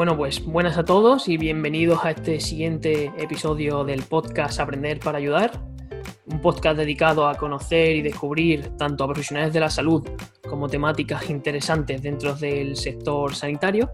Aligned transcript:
Bueno, 0.00 0.16
pues 0.16 0.42
buenas 0.46 0.78
a 0.78 0.84
todos 0.86 1.28
y 1.28 1.36
bienvenidos 1.36 2.06
a 2.06 2.12
este 2.12 2.40
siguiente 2.40 3.12
episodio 3.18 3.84
del 3.84 4.02
podcast 4.02 4.58
Aprender 4.58 4.98
para 4.98 5.18
Ayudar, 5.18 5.50
un 6.24 6.40
podcast 6.40 6.78
dedicado 6.78 7.28
a 7.28 7.34
conocer 7.34 7.96
y 7.96 8.00
descubrir 8.00 8.78
tanto 8.78 9.04
a 9.04 9.08
profesionales 9.08 9.52
de 9.52 9.60
la 9.60 9.68
salud 9.68 10.08
como 10.48 10.68
temáticas 10.68 11.28
interesantes 11.28 12.00
dentro 12.00 12.34
del 12.34 12.76
sector 12.76 13.34
sanitario. 13.34 13.90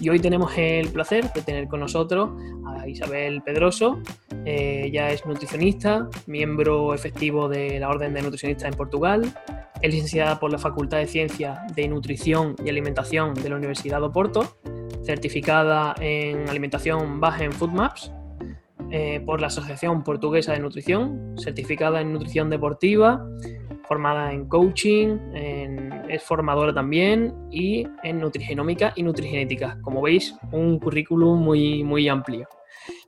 Y 0.00 0.08
hoy 0.08 0.18
tenemos 0.18 0.50
el 0.56 0.88
placer 0.88 1.30
de 1.30 1.42
tener 1.42 1.68
con 1.68 1.80
nosotros 1.80 2.30
a 2.66 2.88
Isabel 2.88 3.42
Pedroso. 3.42 4.00
Eh, 4.46 4.84
ella 4.86 5.10
es 5.10 5.26
nutricionista, 5.26 6.08
miembro 6.26 6.94
efectivo 6.94 7.50
de 7.50 7.78
la 7.78 7.90
Orden 7.90 8.14
de 8.14 8.22
Nutricionistas 8.22 8.72
en 8.72 8.78
Portugal. 8.78 9.34
Es 9.82 9.92
licenciada 9.92 10.40
por 10.40 10.50
la 10.50 10.58
Facultad 10.58 10.96
de 10.96 11.06
Ciencias 11.06 11.58
de 11.76 11.86
Nutrición 11.86 12.56
y 12.64 12.70
Alimentación 12.70 13.34
de 13.34 13.50
la 13.50 13.56
Universidad 13.56 13.98
de 13.98 14.06
Oporto 14.06 14.59
certificada 15.04 15.94
en 16.00 16.48
alimentación 16.48 17.20
baja 17.20 17.44
en 17.44 17.52
Foodmaps 17.52 18.12
eh, 18.90 19.20
por 19.24 19.40
la 19.40 19.48
Asociación 19.48 20.02
Portuguesa 20.02 20.52
de 20.52 20.60
Nutrición, 20.60 21.34
certificada 21.38 22.00
en 22.00 22.12
nutrición 22.12 22.50
deportiva, 22.50 23.24
formada 23.86 24.32
en 24.32 24.46
coaching, 24.48 25.18
es 26.08 26.22
formadora 26.22 26.74
también 26.74 27.34
y 27.50 27.86
en 28.02 28.20
nutrigenómica 28.20 28.92
y 28.96 29.02
nutrigenética. 29.02 29.78
Como 29.82 30.02
veis, 30.02 30.36
un 30.52 30.78
currículum 30.78 31.40
muy, 31.40 31.84
muy 31.84 32.08
amplio. 32.08 32.48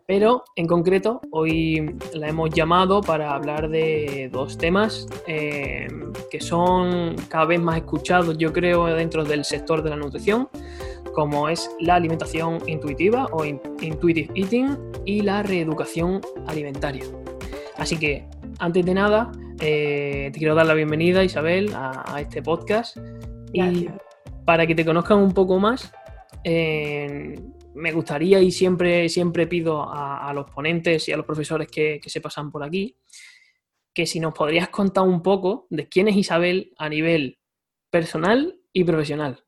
Pero 0.06 0.44
en 0.56 0.66
concreto, 0.66 1.20
hoy 1.30 1.96
la 2.14 2.28
hemos 2.28 2.50
llamado 2.50 3.00
para 3.00 3.34
hablar 3.34 3.68
de 3.68 4.28
dos 4.32 4.58
temas 4.58 5.06
eh, 5.26 5.88
que 6.30 6.40
son 6.40 7.16
cada 7.28 7.46
vez 7.46 7.60
más 7.60 7.76
escuchados, 7.76 8.36
yo 8.36 8.52
creo, 8.52 8.86
dentro 8.86 9.24
del 9.24 9.44
sector 9.44 9.82
de 9.82 9.90
la 9.90 9.96
nutrición 9.96 10.48
como 11.12 11.48
es 11.48 11.70
la 11.80 11.96
alimentación 11.96 12.58
intuitiva 12.66 13.26
o 13.32 13.44
intuitive 13.44 14.30
eating 14.34 14.76
y 15.04 15.22
la 15.22 15.42
reeducación 15.42 16.20
alimentaria. 16.46 17.04
Así 17.76 17.96
que, 17.98 18.26
antes 18.58 18.84
de 18.84 18.94
nada, 18.94 19.32
eh, 19.60 20.30
te 20.32 20.38
quiero 20.38 20.54
dar 20.54 20.66
la 20.66 20.74
bienvenida, 20.74 21.24
Isabel, 21.24 21.72
a, 21.74 22.20
este 22.20 22.42
podcast. 22.42 22.96
Y 23.52 23.88
para 24.44 24.66
que 24.66 24.74
te 24.74 24.84
conozcan 24.84 25.18
un 25.18 25.32
poco 25.32 25.58
más, 25.58 25.92
eh, 26.44 27.40
me 27.74 27.92
gustaría 27.92 28.40
y 28.40 28.50
siempre, 28.50 29.08
siempre 29.08 29.46
pido 29.46 29.82
a, 29.88 30.32
los 30.34 30.50
ponentes 30.50 31.08
y 31.08 31.12
a 31.12 31.16
los 31.16 31.26
profesores 31.26 31.68
que, 31.68 32.00
que 32.02 32.10
se 32.10 32.20
pasan 32.20 32.50
por 32.50 32.62
aquí, 32.62 32.96
que 33.94 34.06
si 34.06 34.20
nos 34.20 34.34
podrías 34.34 34.68
contar 34.68 35.04
un 35.04 35.22
poco 35.22 35.66
de 35.70 35.88
quién 35.88 36.08
es 36.08 36.16
Isabel 36.16 36.72
a 36.78 36.88
nivel 36.88 37.38
personal 37.90 38.58
y 38.72 38.84
profesional. 38.84 39.44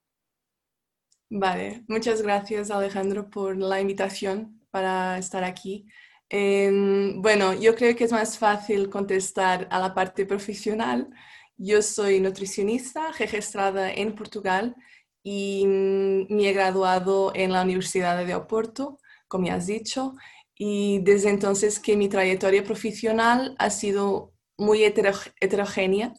Vale, 1.30 1.84
muchas 1.89 2.22
gracias 2.22 2.70
Alejandro 2.70 3.28
por 3.30 3.56
la 3.56 3.80
invitación 3.80 4.61
para 4.70 5.19
estar 5.19 5.42
aquí. 5.42 5.86
Em, 6.28 7.20
bueno, 7.22 7.55
yo 7.55 7.75
creo 7.75 7.97
que 7.97 8.05
es 8.05 8.12
más 8.12 8.39
fácil 8.39 8.89
contestar 8.91 9.66
a 9.70 9.78
la 9.81 9.94
parte 9.94 10.27
profesional. 10.27 11.08
Yo 11.56 11.83
soy 11.83 12.20
nutricionista 12.20 13.11
registrada 13.19 13.92
en 13.92 14.14
Portugal 14.14 14.77
y 15.22 15.64
mm, 15.66 16.34
me 16.34 16.48
he 16.48 16.53
graduado 16.53 17.33
en 17.34 17.53
la 17.53 17.62
Universidad 17.62 18.25
de 18.25 18.34
Oporto, 18.34 18.98
como 19.28 19.47
ya 19.47 19.55
has 19.56 19.66
dicho, 19.66 20.14
y 20.56 21.00
desde 21.03 21.31
entonces 21.31 21.81
que 21.81 21.97
mi 21.97 22.09
trayectoria 22.09 22.62
profesional 22.64 23.56
ha 23.59 23.70
sido 23.70 24.33
muy 24.56 24.84
heterogénea 24.84 26.14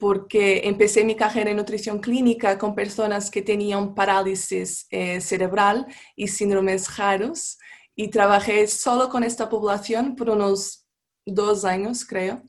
porque 0.00 0.62
empecé 0.64 1.04
mi 1.04 1.14
carrera 1.14 1.50
en 1.50 1.58
nutrición 1.58 2.00
clínica 2.00 2.56
con 2.58 2.74
personas 2.74 3.30
que 3.30 3.42
tenían 3.42 3.94
parálisis 3.94 4.86
eh, 4.90 5.20
cerebral 5.20 5.86
y 6.16 6.26
síndromes 6.26 6.96
raros 6.96 7.58
y 7.94 8.08
trabajé 8.08 8.66
solo 8.66 9.10
con 9.10 9.22
esta 9.24 9.50
población 9.50 10.16
por 10.16 10.30
unos 10.30 10.86
dos 11.26 11.66
años, 11.66 12.06
creo. 12.06 12.42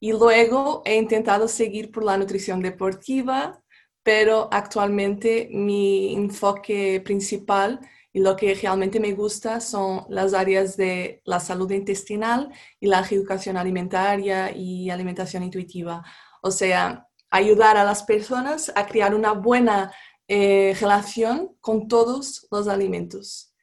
Y 0.00 0.12
luego 0.12 0.82
he 0.86 0.96
intentado 0.96 1.46
seguir 1.46 1.92
por 1.92 2.04
la 2.04 2.16
nutrición 2.16 2.60
deportiva, 2.62 3.62
pero 4.02 4.48
actualmente 4.50 5.48
mi 5.52 6.14
enfoque 6.14 7.02
principal 7.04 7.80
y 8.14 8.20
lo 8.20 8.34
que 8.34 8.54
realmente 8.54 8.98
me 8.98 9.12
gusta 9.12 9.60
son 9.60 10.06
las 10.08 10.32
áreas 10.32 10.76
de 10.78 11.20
la 11.24 11.38
salud 11.38 11.70
intestinal 11.70 12.50
y 12.80 12.86
la 12.86 13.00
educación 13.10 13.58
alimentaria 13.58 14.56
y 14.56 14.88
alimentación 14.88 15.42
intuitiva. 15.42 16.02
O 16.46 16.50
sea, 16.50 17.08
ayudar 17.30 17.78
a 17.78 17.84
las 17.84 18.02
personas 18.02 18.70
a 18.76 18.86
crear 18.86 19.14
una 19.14 19.32
buena 19.32 19.90
eh, 20.28 20.76
relación 20.78 21.56
con 21.58 21.88
todos 21.88 22.46
los 22.50 22.68
alimentos. 22.68 23.54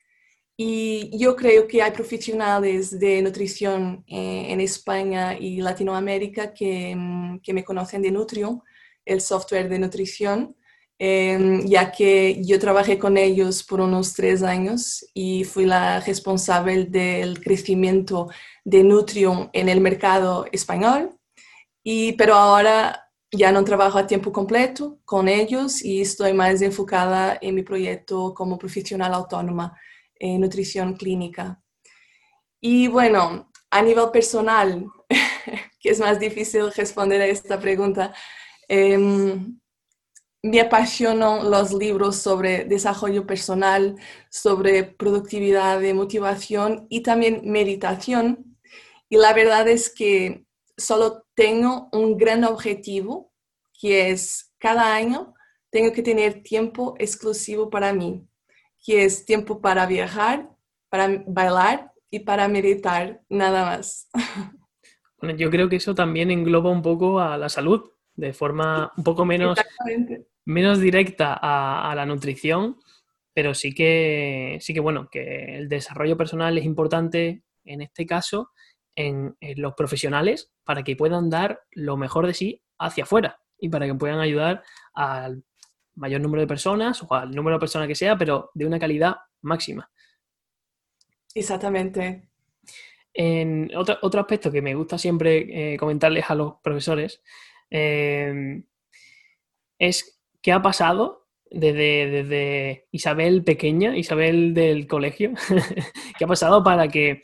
Y 0.57 1.15
yo 1.15 1.35
creo 1.35 1.67
que 1.67 1.83
hay 1.83 1.91
profesionales 1.91 2.99
de 2.99 3.21
nutrición 3.21 4.03
eh, 4.07 4.47
en 4.49 4.61
España 4.61 5.37
y 5.37 5.61
Latinoamérica 5.61 6.55
que, 6.55 6.95
mm, 6.95 7.41
que, 7.43 7.53
me 7.53 7.63
conocen 7.63 8.01
de 8.01 8.09
Nutrion, 8.09 8.63
el 9.05 9.21
software 9.21 9.69
de 9.69 9.77
nutrición, 9.77 10.55
em, 10.97 11.63
ya 11.67 11.91
que 11.91 12.41
yo 12.43 12.57
trabajé 12.59 12.97
con 12.97 13.15
ellos 13.15 13.63
por 13.63 13.79
unos 13.81 14.13
tres 14.15 14.41
años 14.41 15.05
y 15.13 15.43
fui 15.43 15.65
la 15.65 15.99
responsable 15.99 16.85
del 16.85 17.39
crecimiento 17.41 18.29
de 18.65 18.83
Nutrion 18.83 19.49
en 19.53 19.69
el 19.69 19.81
mercado 19.81 20.45
español 20.51 21.20
y, 21.83 22.13
pero 22.13 22.35
ahora 22.35 23.11
ya 23.31 23.51
no 23.51 23.63
trabajo 23.63 23.97
a 23.97 24.07
tiempo 24.07 24.31
completo 24.31 24.99
con 25.05 25.27
ellos 25.27 25.83
y 25.83 26.01
estoy 26.01 26.33
más 26.33 26.61
enfocada 26.61 27.37
en 27.41 27.55
mi 27.55 27.63
proyecto 27.63 28.33
como 28.33 28.57
profesional 28.57 29.13
autónoma 29.13 29.77
en 30.15 30.41
nutrición 30.41 30.95
clínica. 30.95 31.61
Y 32.59 32.87
bueno, 32.87 33.51
a 33.71 33.81
nivel 33.81 34.11
personal, 34.11 34.85
que 35.79 35.89
es 35.89 35.99
más 35.99 36.19
difícil 36.19 36.71
responder 36.73 37.21
a 37.21 37.25
esta 37.25 37.59
pregunta, 37.59 38.13
em, 38.67 39.59
me 40.43 40.59
apasionan 40.59 41.49
los 41.49 41.71
libros 41.71 42.17
sobre 42.17 42.65
desarrollo 42.65 43.25
personal, 43.25 43.95
sobre 44.29 44.83
productividad, 44.83 45.79
de 45.79 45.93
motivación 45.93 46.87
y 46.89 47.01
también 47.01 47.41
meditación. 47.45 48.57
Y 49.09 49.17
la 49.17 49.33
verdad 49.33 49.67
es 49.67 49.93
que 49.93 50.45
solo 50.77 51.25
tengo 51.41 51.89
un 51.91 52.17
gran 52.17 52.43
objetivo, 52.43 53.33
que 53.73 54.11
es 54.11 54.53
cada 54.59 54.93
año 54.93 55.33
tengo 55.71 55.91
que 55.91 56.03
tener 56.03 56.43
tiempo 56.43 56.93
exclusivo 56.99 57.71
para 57.71 57.93
mí, 57.93 58.27
que 58.85 59.05
es 59.05 59.25
tiempo 59.25 59.59
para 59.59 59.87
viajar, 59.87 60.47
para 60.87 61.23
bailar 61.25 61.91
y 62.11 62.19
para 62.19 62.47
meditar, 62.47 63.21
nada 63.27 63.65
más. 63.65 64.07
Bueno, 65.17 65.37
yo 65.37 65.51
creo 65.51 65.69
que 65.69 65.75
eso 65.75 65.93
también 65.93 66.31
engloba 66.31 66.71
un 66.71 66.81
poco 66.81 67.19
a 67.19 67.37
la 67.37 67.47
salud, 67.47 67.91
de 68.15 68.33
forma 68.33 68.91
un 68.97 69.03
poco 69.03 69.23
menos, 69.23 69.55
menos 70.45 70.79
directa 70.79 71.37
a, 71.39 71.91
a, 71.91 71.93
la 71.93 72.07
nutrición, 72.07 72.77
pero 73.31 73.53
sí 73.53 73.71
que, 73.71 74.57
sí 74.61 74.73
que, 74.73 74.79
bueno, 74.79 75.09
que 75.11 75.57
el 75.59 75.69
desarrollo 75.69 76.17
personal 76.17 76.57
es 76.57 76.65
importante 76.65 77.43
en 77.65 77.81
este 77.83 78.07
caso 78.07 78.49
en, 78.95 79.35
los 79.57 79.73
profesionales 79.73 80.51
para 80.63 80.83
que 80.83 80.95
puedan 80.95 81.29
dar 81.29 81.61
lo 81.71 81.97
mejor 81.97 82.27
de 82.27 82.33
sí 82.33 82.61
hacia 82.79 83.03
afuera 83.03 83.39
y 83.59 83.69
para 83.69 83.85
que 83.85 83.95
puedan 83.95 84.19
ayudar 84.19 84.63
al 84.93 85.43
mayor 85.95 86.21
número 86.21 86.41
de 86.41 86.47
personas 86.47 87.03
o 87.03 87.13
al 87.13 87.31
número 87.31 87.57
de 87.57 87.61
personas 87.61 87.87
que 87.87 87.95
sea, 87.95 88.17
pero 88.17 88.51
de 88.53 88.65
una 88.65 88.79
calidad 88.79 89.17
máxima. 89.41 89.89
Exactamente. 91.33 92.27
En 93.13 93.69
otro, 93.75 93.97
otro 94.01 94.21
aspecto 94.21 94.51
que 94.51 94.61
me 94.61 94.73
gusta 94.73 94.97
siempre 94.97 95.73
eh, 95.73 95.77
comentarles 95.77 96.29
a 96.29 96.35
los 96.35 96.55
profesores 96.63 97.21
eh, 97.69 98.63
es 99.79 100.21
qué 100.41 100.51
ha 100.51 100.61
pasado 100.61 101.27
desde, 101.49 102.09
desde, 102.09 102.87
Isabel 102.91 103.43
pequeña, 103.43 103.97
Isabel 103.97 104.53
del 104.53 104.87
colegio, 104.87 105.33
qué 106.17 106.23
ha 106.23 106.27
pasado 106.27 106.63
para 106.63 106.87
que 106.87 107.21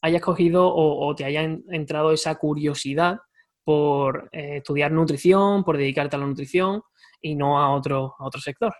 hayas 0.00 0.22
cogido 0.22 0.72
o, 0.74 1.14
te 1.14 1.24
haya 1.24 1.42
entrado 1.42 2.12
esa 2.12 2.34
curiosidad 2.36 3.18
por 3.64 4.28
eh, 4.32 4.58
estudiar 4.58 4.92
nutrición, 4.92 5.64
por 5.64 5.76
dedicarte 5.76 6.16
a 6.16 6.18
la 6.18 6.26
nutrición 6.26 6.82
y 7.20 7.34
no 7.34 7.60
a 7.60 7.74
otro, 7.74 8.14
a 8.18 8.24
otro 8.24 8.40
sector. 8.40 8.74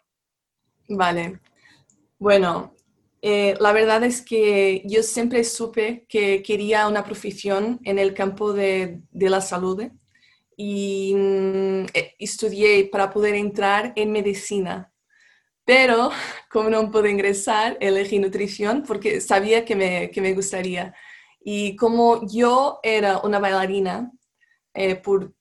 Vale. 0.88 1.40
Bueno, 2.18 2.74
eh, 3.20 3.54
la 3.60 3.72
verdad 3.72 4.04
es 4.04 4.22
que 4.22 4.82
yo 4.86 5.02
siempre 5.02 5.44
supe 5.44 6.06
que 6.08 6.42
quería 6.42 6.86
una 6.88 7.04
profesión 7.04 7.80
en 7.84 7.98
el 7.98 8.14
campo 8.14 8.52
de, 8.52 9.02
de 9.10 9.30
la 9.30 9.40
salud 9.40 9.82
y 10.56 11.14
mm, 11.14 11.86
eh, 11.94 12.14
estudié 12.18 12.84
para 12.86 13.10
poder 13.10 13.34
entrar 13.34 13.92
en 13.96 14.12
medicina. 14.12 14.92
Pero 15.64 16.10
como 16.50 16.70
no 16.70 16.90
pude 16.90 17.10
ingresar, 17.10 17.76
elegí 17.80 18.18
nutrición 18.18 18.82
porque 18.86 19.20
sabía 19.20 19.64
que 19.64 19.76
me, 19.76 20.10
que 20.10 20.20
me 20.20 20.32
gustaría. 20.32 20.94
Y 21.40 21.76
como 21.76 22.26
yo 22.26 22.80
era 22.82 23.18
una 23.18 23.38
bailarina 23.38 24.12
eh, 24.74 24.96
por 24.96 25.34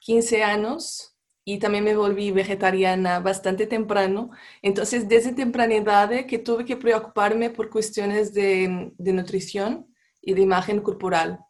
15 0.00 0.42
años 0.42 1.16
y 1.44 1.58
también 1.58 1.84
me 1.84 1.96
volví 1.96 2.30
vegetariana 2.30 3.20
bastante 3.20 3.66
temprano. 3.66 4.30
Entonces, 4.62 5.08
desde 5.08 5.32
temprana 5.32 5.74
edad 5.74 6.26
que 6.26 6.38
tuve 6.38 6.64
que 6.64 6.76
preocuparme 6.76 7.50
por 7.50 7.70
cuestiones 7.70 8.32
de, 8.34 8.92
de 8.96 9.12
nutrición 9.12 9.92
y 10.20 10.34
de 10.34 10.42
imagen 10.42 10.80
corporal. 10.80 11.40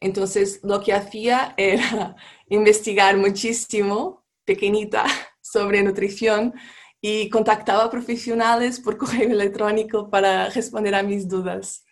Entonces, 0.00 0.60
lo 0.62 0.80
que 0.82 0.92
hacía 0.92 1.54
era 1.56 2.16
investigar 2.48 3.16
muchísimo, 3.16 4.24
pequeñita, 4.44 5.04
sobre 5.40 5.82
nutrición 5.82 6.54
y 7.00 7.28
contactaba 7.30 7.84
a 7.84 7.90
profesionales 7.90 8.80
por 8.80 8.96
correo 8.98 9.30
electrónico 9.30 10.10
para 10.10 10.48
responder 10.50 10.94
a 10.94 11.02
mis 11.02 11.28
dudas. 11.28 11.83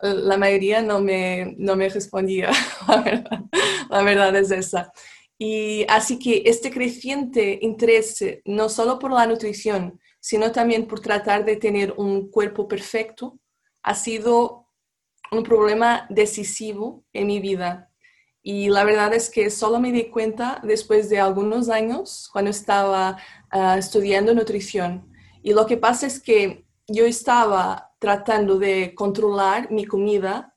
La 0.00 0.36
mayoría 0.36 0.82
no 0.82 1.00
me, 1.00 1.54
no 1.58 1.74
me 1.76 1.88
respondía, 1.88 2.50
la 2.88 3.00
verdad, 3.00 3.40
la 3.88 4.02
verdad 4.02 4.36
es 4.36 4.50
esa. 4.50 4.92
Y 5.38 5.84
así 5.88 6.18
que 6.18 6.42
este 6.46 6.70
creciente 6.70 7.58
interés, 7.62 8.18
no 8.44 8.68
solo 8.68 8.98
por 8.98 9.12
la 9.12 9.26
nutrición, 9.26 10.00
sino 10.20 10.52
también 10.52 10.86
por 10.86 11.00
tratar 11.00 11.44
de 11.44 11.56
tener 11.56 11.94
un 11.96 12.30
cuerpo 12.30 12.66
perfecto, 12.66 13.38
ha 13.82 13.94
sido 13.94 14.66
un 15.30 15.42
problema 15.42 16.06
decisivo 16.10 17.04
en 17.12 17.26
mi 17.26 17.40
vida. 17.40 17.90
Y 18.42 18.68
la 18.68 18.84
verdad 18.84 19.12
es 19.12 19.28
que 19.28 19.50
solo 19.50 19.80
me 19.80 19.92
di 19.92 20.04
cuenta 20.04 20.60
después 20.62 21.08
de 21.10 21.18
algunos 21.18 21.68
años, 21.68 22.28
cuando 22.32 22.50
estaba 22.50 23.18
ah, 23.50 23.76
estudiando 23.76 24.34
nutrición. 24.34 25.12
Y 25.42 25.52
lo 25.52 25.66
que 25.66 25.76
pasa 25.76 26.06
es 26.06 26.20
que 26.20 26.64
yo 26.86 27.04
estaba 27.04 27.85
tratando 27.98 28.58
de 28.58 28.94
controlar 28.94 29.70
mi 29.70 29.84
comida 29.84 30.54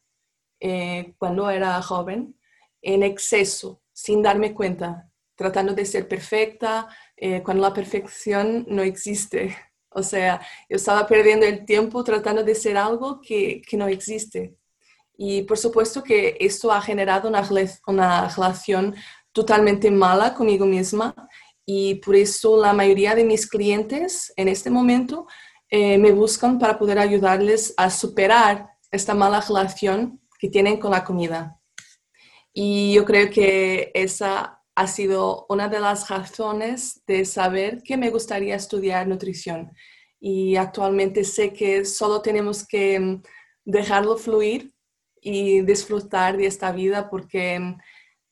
eh, 0.60 1.14
cuando 1.18 1.50
era 1.50 1.82
joven 1.82 2.38
en 2.82 3.04
exceso 3.04 3.82
sin 3.94 4.22
darme 4.22 4.54
cuenta, 4.54 5.10
tratando 5.36 5.74
de 5.74 5.86
ser 5.86 6.08
perfecta, 6.08 6.88
eh, 7.16 7.42
cuando 7.44 7.64
la 7.64 7.74
perfección 7.74 8.66
no 8.68 8.84
existe. 8.84 9.56
O 9.92 10.04
sea, 10.04 10.40
yo 10.70 10.76
estaba 10.76 11.08
perdiendo 11.08 11.48
el 11.48 11.66
tiempo 11.66 12.04
tratando 12.04 12.44
de 12.44 12.54
ser 12.54 12.78
algo 12.78 13.20
que, 13.20 13.60
que 13.68 13.76
no 13.76 13.88
existe. 13.88 14.56
Y 15.18 15.42
por 15.42 15.58
supuesto 15.58 16.04
que 16.04 16.38
esto 16.40 16.72
ha 16.72 16.80
generado 16.80 17.28
una, 17.28 17.42
una 17.88 18.30
relación 18.30 18.96
totalmente 19.32 19.90
mala 19.90 20.36
conmigo 20.36 20.68
misma 20.68 21.16
y 21.66 21.96
por 21.96 22.16
eso 22.16 22.62
la 22.62 22.74
mayoría 22.74 23.16
de 23.16 23.24
mis 23.24 23.48
clientes 23.48 24.32
en 24.36 24.48
este 24.48 24.70
momento 24.70 25.28
eh, 25.70 25.98
me 25.98 26.12
buscan 26.12 26.58
para 26.58 26.78
poder 26.78 27.00
ayudarles 27.00 27.74
a 27.78 27.90
superar 27.90 28.70
esta 28.92 29.14
mala 29.14 29.42
relación 29.42 30.20
que 30.40 30.50
tienen 30.50 30.78
con 30.78 30.92
la 30.92 31.04
comida. 31.04 31.60
Y 32.54 32.94
yo 32.94 33.06
creo 33.06 33.30
que 33.30 33.92
esa 33.94 34.60
ha 34.76 34.88
sido 34.88 35.46
una 35.50 35.68
de 35.68 35.80
las 35.80 36.10
razones 36.10 37.02
de 37.06 37.26
saber 37.26 37.84
que 37.84 37.98
me 37.98 38.10
gustaría 38.10 38.56
estudiar 38.56 39.08
nutrición. 39.08 39.72
Y 40.20 40.56
actualmente 40.56 41.24
sé 41.24 41.54
que 41.54 41.86
solo 41.86 42.22
tenemos 42.22 42.66
que 42.66 43.00
mm, 43.00 43.22
dejarlo 43.66 44.18
fluir 44.18 44.74
y 45.22 45.62
disfrutar 45.62 46.38
de 46.38 46.46
esta 46.46 46.72
vida 46.72 47.10
porque 47.10 47.60
mm, 47.60 47.78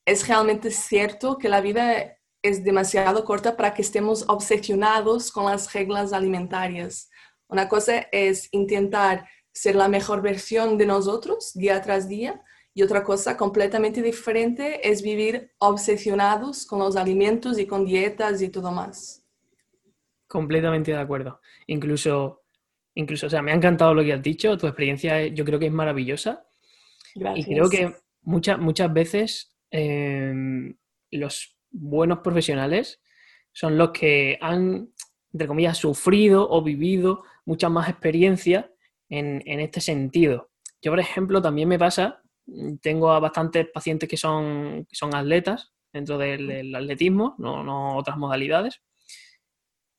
es 0.06 0.26
realmente 0.26 0.70
cierto 0.70 1.38
que 1.38 1.48
la 1.48 1.60
vida 1.60 2.18
es 2.42 2.64
demasiado 2.64 3.24
corta 3.24 3.56
para 3.56 3.74
que 3.74 3.82
estemos 3.82 4.24
obsesionados 4.28 5.30
con 5.30 5.44
las 5.46 5.72
reglas 5.72 6.12
alimentarias. 6.12 7.10
Una 7.48 7.68
cosa 7.68 8.06
es 8.12 8.48
intentar 8.52 9.26
ser 9.52 9.74
la 9.74 9.88
mejor 9.88 10.22
versión 10.22 10.78
de 10.78 10.86
nosotros 10.86 11.52
día 11.54 11.80
tras 11.82 12.08
día 12.08 12.42
y 12.74 12.82
otra 12.82 13.02
cosa 13.02 13.36
completamente 13.36 14.02
diferente 14.02 14.88
es 14.88 15.02
vivir 15.02 15.50
obsesionados 15.58 16.64
con 16.64 16.78
los 16.78 16.94
alimentos 16.94 17.58
y 17.58 17.66
con 17.66 17.84
dietas 17.84 18.40
y 18.40 18.50
todo 18.50 18.70
más. 18.70 19.24
Completamente 20.28 20.92
de 20.92 20.98
acuerdo. 20.98 21.40
Incluso, 21.66 22.44
incluso, 22.94 23.26
o 23.26 23.30
sea, 23.30 23.42
me 23.42 23.50
ha 23.50 23.56
encantado 23.56 23.94
lo 23.94 24.04
que 24.04 24.12
has 24.12 24.22
dicho. 24.22 24.56
Tu 24.56 24.68
experiencia 24.68 25.26
yo 25.26 25.44
creo 25.44 25.58
que 25.58 25.66
es 25.66 25.72
maravillosa. 25.72 26.46
Gracias. 27.16 27.48
Y 27.48 27.54
creo 27.54 27.68
que 27.68 27.96
muchas, 28.22 28.58
muchas 28.60 28.92
veces 28.92 29.56
em, 29.72 30.76
los 31.10 31.56
buenos 31.70 32.18
profesionales 32.18 33.00
son 33.52 33.76
los 33.76 33.90
que 33.90 34.38
han, 34.40 34.92
entre 35.32 35.48
comillas, 35.48 35.78
sufrido 35.78 36.48
o 36.48 36.62
vivido 36.62 37.24
mucha 37.48 37.68
más 37.68 37.88
experiencia 37.88 38.70
en, 39.08 39.42
en 39.46 39.60
este 39.60 39.80
sentido. 39.80 40.50
Yo, 40.82 40.92
por 40.92 41.00
ejemplo, 41.00 41.42
también 41.42 41.68
me 41.68 41.78
pasa 41.78 42.22
tengo 42.80 43.10
a 43.12 43.20
bastantes 43.20 43.66
pacientes 43.72 44.08
que 44.08 44.16
son, 44.16 44.86
son 44.92 45.14
atletas 45.14 45.72
dentro 45.92 46.18
del, 46.18 46.74
atletismo, 46.74 47.34
no, 47.38 47.96
otras 47.96 48.16
modalidades, 48.16 48.80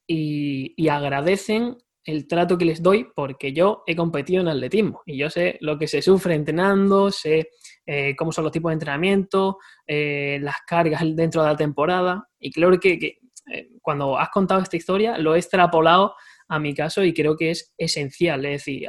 y, 0.08 0.88
agradecen 0.88 1.78
el 2.04 2.28
trato 2.28 2.58
que 2.58 2.66
les 2.66 2.82
doy 2.82 3.08
porque 3.16 3.54
yo 3.54 3.84
he 3.86 3.96
competido 3.96 4.42
en 4.42 4.48
atletismo 4.48 5.04
y 5.06 5.18
yo 5.18 5.30
sé 5.30 5.58
lo 5.62 5.78
que 5.78 5.88
se 5.88 6.02
sufre 6.02 6.34
entrenando, 6.34 7.12
sé 7.12 7.50
eh, 7.86 8.16
cómo 8.16 8.32
son 8.32 8.46
los 8.46 8.54
tipos 8.54 8.72
de 8.72 8.74
entrenamiento, 8.74 9.60
eh, 9.86 10.40
las 10.42 10.56
cargas 10.66 11.04
dentro 11.16 11.44
de 11.44 11.50
la 11.50 11.56
temporada 11.56 12.28
y 12.40 12.52
creo 12.52 12.80
que, 12.80 13.20
eh, 13.54 13.70
cuando 13.82 14.18
has 14.18 14.30
contado 14.30 14.62
esta 14.62 14.78
historia 14.78 15.20
lo 15.20 15.36
he 15.36 15.38
extrapolado 15.38 16.16
a 16.50 16.60
mi 16.60 16.74
caso 16.74 17.04
y 17.04 17.14
creo 17.14 17.38
que 17.38 17.52
es 17.52 17.74
esencial, 17.78 18.46
es 18.46 18.66
decir, 18.66 18.88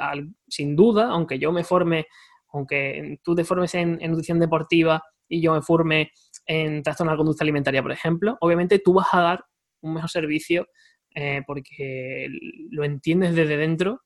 sin 0.49 0.75
duda, 0.75 1.09
aunque 1.11 1.39
yo 1.39 1.53
me 1.53 1.63
forme 1.63 2.07
aunque 2.53 3.21
tú 3.23 3.35
te 3.35 3.45
formes 3.45 3.75
en, 3.75 3.99
nutrición 4.11 4.41
deportiva 4.41 5.03
y 5.29 5.41
yo 5.41 5.55
me 5.55 5.63
forme 5.63 6.11
en 6.47 6.83
trastorno 6.83 7.13
de 7.13 7.19
conducta 7.19 7.45
alimentaria, 7.45 7.83
por 7.83 7.93
ejemplo, 7.93 8.37
obviamente 8.41 8.81
tú 8.81 8.95
vas 8.95 9.09
a 9.13 9.21
dar 9.21 9.45
un 9.83 9.95
mejor 9.95 10.11
servicio 10.11 10.67
eh, 11.15 11.43
porque 11.47 12.29
lo 12.71 12.85
entiendes 12.85 13.35
desde 13.35 13.57
dentro 13.57 14.03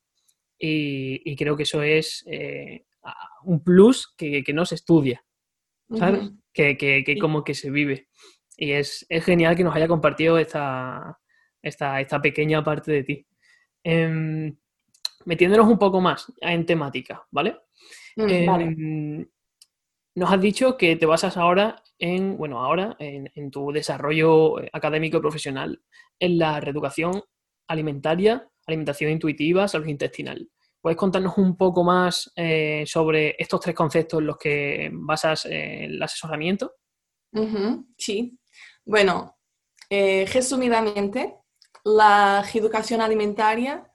y, 0.58 1.36
creo 1.36 1.56
que 1.56 1.64
eso 1.64 1.82
es 1.82 2.24
eh, 2.26 2.84
un 3.44 3.62
plus 3.62 4.14
que, 4.16 4.44
no 4.54 4.64
se 4.64 4.76
estudia, 4.76 5.24
¿sabes? 5.90 6.30
que, 6.52 7.16
como 7.20 7.44
que 7.44 7.54
se 7.54 7.70
vive. 7.70 8.08
Y 8.56 8.72
es, 8.72 9.06
genial 9.10 9.56
que 9.56 9.64
nos 9.64 9.74
haya 9.74 9.88
compartido 9.88 10.38
esta, 10.38 11.18
esta, 11.60 12.22
pequeña 12.22 12.62
parte 12.62 12.92
de 12.92 13.04
ti. 13.04 13.26
Em, 13.84 14.56
metiéndonos 15.26 15.68
un 15.68 15.78
poco 15.78 16.00
más 16.00 16.32
en 16.40 16.64
temática, 16.64 17.26
¿vale? 17.30 17.58
Mm, 18.16 18.30
em, 18.30 19.26
nos 20.16 20.32
has 20.32 20.40
dicho 20.40 20.76
que 20.76 20.96
te 20.96 21.06
basas 21.06 21.36
ahora 21.36 21.82
en, 21.98 22.36
bueno, 22.36 22.64
ahora 22.64 22.96
en, 22.98 23.50
tu 23.50 23.72
desarrollo 23.72 24.60
eh, 24.60 24.70
académico 24.72 25.18
y 25.18 25.20
profesional 25.20 25.82
en 26.18 26.38
la 26.38 26.60
reeducación 26.60 27.22
alimentaria, 27.68 28.48
alimentación 28.66 29.10
intuitiva, 29.10 29.68
salud 29.68 29.86
intestinal. 29.86 30.48
¿Puedes 30.80 30.96
contarnos 30.96 31.36
un 31.38 31.56
poco 31.56 31.82
más 31.82 32.32
eh, 32.36 32.84
sobre 32.86 33.36
estos 33.38 33.60
tres 33.60 33.74
conceptos 33.74 34.20
en 34.20 34.26
los 34.26 34.38
que 34.38 34.90
basas 34.92 35.46
eh, 35.46 35.86
el 35.86 36.02
asesoramiento? 36.02 36.74
sí. 37.98 38.38
Bueno, 38.84 39.38
resumidamente, 39.90 41.38
la 41.84 42.44
educación 42.52 43.00
alimentaria 43.00 43.88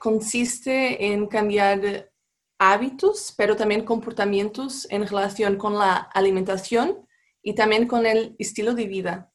consiste 0.00 1.06
en 1.12 1.26
cambiar 1.26 2.10
hábitos, 2.58 3.32
pero 3.36 3.56
también 3.56 3.84
comportamientos 3.84 4.86
en 4.90 5.06
relación 5.06 5.56
con 5.56 5.78
la 5.78 5.96
alimentación 5.96 7.06
y 7.42 7.54
también 7.54 7.86
con 7.86 8.04
el 8.06 8.34
estilo 8.38 8.74
de 8.74 8.86
vida. 8.86 9.32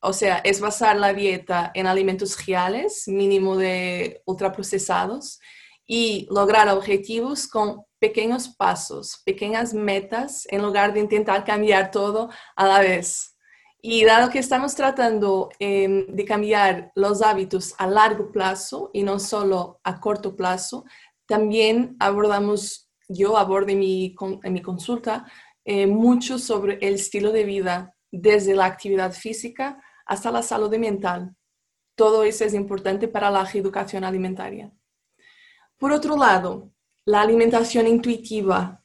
O 0.00 0.12
sea, 0.12 0.38
es 0.38 0.60
basar 0.60 0.96
la 0.96 1.12
dieta 1.12 1.70
en 1.74 1.86
alimentos 1.86 2.46
reales, 2.46 3.08
mínimo 3.08 3.56
de 3.56 4.22
ultraprocesados, 4.24 5.40
y 5.86 6.26
lograr 6.30 6.68
objetivos 6.68 7.46
con 7.46 7.84
pequeños 7.98 8.48
pasos, 8.48 9.22
pequeñas 9.24 9.74
metas, 9.74 10.46
en 10.50 10.62
lugar 10.62 10.92
de 10.92 11.00
intentar 11.00 11.44
cambiar 11.44 11.90
todo 11.90 12.30
a 12.54 12.66
la 12.66 12.80
vez. 12.80 13.35
Y 13.88 14.04
dado 14.04 14.30
que 14.30 14.40
estamos 14.40 14.74
tratando 14.74 15.48
em, 15.60 16.08
de 16.08 16.24
cambiar 16.24 16.90
los 16.96 17.22
hábitos 17.22 17.72
a 17.78 17.86
largo 17.86 18.32
plazo 18.32 18.90
y 18.92 19.04
no 19.04 19.20
solo 19.20 19.78
a 19.84 20.00
corto 20.00 20.34
plazo, 20.34 20.84
también 21.24 21.94
abordamos, 22.00 22.90
yo 23.08 23.38
abordo 23.38 23.68
en 23.68 23.78
mi, 23.78 24.16
en 24.42 24.52
mi 24.52 24.60
consulta, 24.60 25.30
eh, 25.64 25.86
mucho 25.86 26.40
sobre 26.40 26.78
el 26.80 26.94
estilo 26.94 27.30
de 27.30 27.44
vida, 27.44 27.94
desde 28.10 28.56
la 28.56 28.64
actividad 28.64 29.12
física 29.12 29.80
hasta 30.04 30.32
la 30.32 30.42
salud 30.42 30.76
mental. 30.78 31.36
Todo 31.94 32.24
eso 32.24 32.44
es 32.44 32.54
importante 32.54 33.06
para 33.06 33.30
la 33.30 33.48
educación 33.54 34.02
alimentaria. 34.02 34.72
Por 35.78 35.92
otro 35.92 36.16
lado, 36.16 36.72
la 37.04 37.20
alimentación 37.20 37.86
intuitiva 37.86 38.82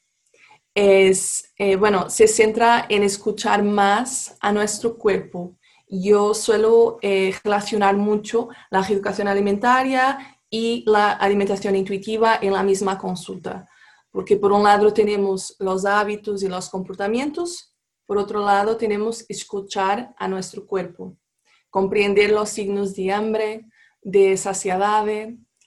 es, 0.73 1.53
eh, 1.57 1.75
bueno, 1.75 2.09
se 2.09 2.27
centra 2.27 2.85
en 2.89 3.03
escuchar 3.03 3.63
más 3.63 4.37
a 4.39 4.51
nuestro 4.51 4.97
cuerpo. 4.97 5.57
Yo 5.87 6.33
suelo 6.33 6.97
eh, 7.01 7.35
relacionar 7.43 7.97
mucho 7.97 8.49
la 8.69 8.79
educación 8.87 9.27
alimentaria 9.27 10.39
y 10.49 10.83
la 10.87 11.11
alimentación 11.11 11.75
intuitiva 11.75 12.39
en 12.41 12.53
la 12.53 12.63
misma 12.63 12.97
consulta. 12.97 13.67
Porque 14.11 14.37
por 14.37 14.51
un 14.51 14.63
lado 14.63 14.93
tenemos 14.93 15.55
los 15.59 15.85
hábitos 15.85 16.43
y 16.43 16.47
los 16.47 16.69
comportamientos, 16.69 17.71
por 18.11 18.17
otro 18.17 18.41
lado, 18.41 18.75
tenemos 18.75 19.23
escuchar 19.29 20.13
a 20.17 20.27
nuestro 20.27 20.67
cuerpo, 20.67 21.15
comprender 21.69 22.31
los 22.31 22.49
signos 22.49 22.93
de 22.93 23.09
hambre, 23.09 23.65
de 24.01 24.35
saciedad, 24.35 25.05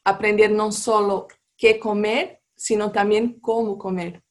aprender 0.05 0.51
no 0.51 0.71
solo 0.71 1.27
qué 1.57 1.79
comer, 1.79 2.43
sino 2.55 2.93
también 2.93 3.41
cómo 3.41 3.79
comer. 3.79 4.24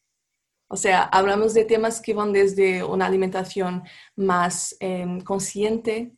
O 0.74 0.75
sea, 0.75 1.03
hablamos 1.03 1.53
de 1.53 1.65
temas 1.65 2.01
que 2.01 2.15
van 2.15 2.34
desde 2.34 2.84
una 2.84 3.06
alimentación 3.06 3.84
más 4.15 4.75
em, 4.80 5.22
consciente, 5.22 6.13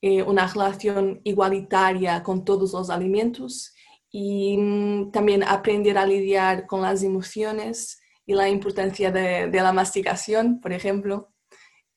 eh, 0.00 0.24
una 0.24 0.48
relación 0.48 1.20
igualitaria 1.22 2.20
con 2.24 2.44
todos 2.44 2.72
los 2.72 2.90
alimentos 2.90 3.72
y 4.10 4.56
mm, 4.58 5.12
también 5.12 5.44
aprender 5.44 5.98
a 5.98 6.04
lidiar 6.04 6.66
con 6.66 6.82
las 6.82 7.04
emociones 7.04 8.00
y 8.26 8.34
la 8.34 8.48
importancia 8.48 9.12
de, 9.12 9.48
la 9.52 9.72
masticación, 9.72 10.60
por 10.60 10.72
ejemplo. 10.72 11.32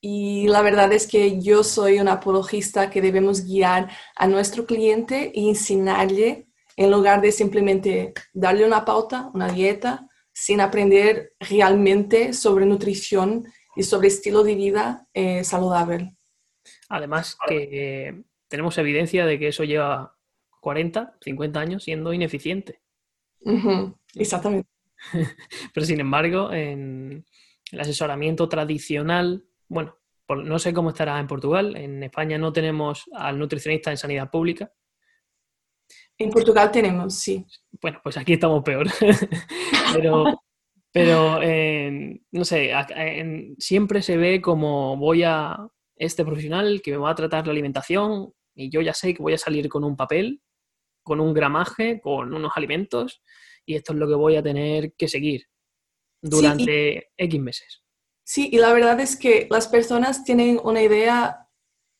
Y 0.00 0.46
la 0.46 0.62
verdad 0.62 0.92
es 0.92 1.08
que 1.08 1.40
yo 1.40 1.64
soy 1.64 1.98
una 1.98 2.12
apologista 2.12 2.88
que 2.88 3.02
debemos 3.02 3.44
guiar 3.44 3.90
a 4.14 4.28
nuestro 4.28 4.64
cliente 4.64 5.32
e 5.34 5.48
enseñarle 5.48 6.46
en 6.76 6.92
lugar 6.92 7.20
de 7.20 7.32
simplemente 7.32 8.14
darle 8.32 8.64
una 8.64 8.84
pauta, 8.84 9.28
una 9.34 9.48
dieta, 9.48 10.08
sin 10.38 10.60
aprender 10.60 11.32
realmente 11.40 12.34
sobre 12.34 12.66
nutrición 12.66 13.46
y 13.74 13.84
sobre 13.84 14.08
estilo 14.08 14.44
de 14.44 14.54
vida 14.54 15.08
eh, 15.14 15.42
saludable. 15.44 16.14
Además 16.90 17.38
que 17.48 18.22
tenemos 18.46 18.76
evidencia 18.76 19.24
de 19.24 19.38
que 19.38 19.48
eso 19.48 19.64
lleva 19.64 20.14
40, 20.60 21.16
50 21.22 21.58
años 21.58 21.84
siendo 21.84 22.12
ineficiente. 22.12 22.82
Exactamente. 24.14 24.68
Pero 25.72 25.86
sin 25.86 26.00
embargo, 26.00 26.52
en 26.52 27.24
el 27.72 27.80
asesoramiento 27.80 28.46
tradicional, 28.46 29.42
bueno, 29.68 29.96
no 30.28 30.58
sé 30.58 30.74
cómo 30.74 30.90
estará 30.90 31.18
en 31.18 31.28
Portugal, 31.28 31.76
en 31.76 32.02
España 32.02 32.36
no 32.36 32.52
tenemos 32.52 33.04
al 33.14 33.38
nutricionista 33.38 33.90
en 33.90 33.96
sanidad 33.96 34.30
pública. 34.30 34.70
En 36.18 36.30
Portugal 36.30 36.70
tenemos, 36.70 37.14
sí. 37.14 37.44
Bueno, 37.80 38.00
pues 38.02 38.16
aquí 38.16 38.34
estamos 38.34 38.62
peor. 38.62 38.86
pero, 39.94 40.24
pero 40.92 41.40
no 42.32 42.44
sé, 42.44 42.72
siempre 43.58 44.02
se 44.02 44.16
ve 44.16 44.40
como 44.40 44.96
voy 44.96 45.22
a 45.24 45.56
este 45.96 46.24
profesional 46.24 46.80
que 46.82 46.92
me 46.92 46.98
va 46.98 47.10
a 47.10 47.14
tratar 47.14 47.46
la 47.46 47.52
alimentación 47.52 48.32
y 48.54 48.70
yo 48.70 48.80
ya 48.80 48.94
sé 48.94 49.14
que 49.14 49.22
voy 49.22 49.34
a 49.34 49.38
salir 49.38 49.68
con 49.68 49.84
un 49.84 49.96
papel 49.96 50.40
con 51.06 51.20
un 51.20 51.32
gramaje, 51.32 52.00
con 52.00 52.34
unos 52.34 52.50
alimentos, 52.56 53.22
y 53.64 53.76
esto 53.76 53.92
es 53.92 53.98
lo 54.00 54.08
que 54.08 54.16
voy 54.16 54.34
a 54.34 54.42
tener 54.42 54.92
que 54.94 55.06
seguir 55.06 55.46
durante 56.20 57.12
X 57.16 57.40
meses. 57.40 57.84
Sí, 58.24 58.50
y 58.52 58.58
la 58.58 58.72
verdad 58.72 58.98
es 58.98 59.16
que 59.16 59.46
las 59.48 59.68
personas 59.68 60.24
tienen 60.24 60.60
una 60.64 60.82
idea 60.82 61.45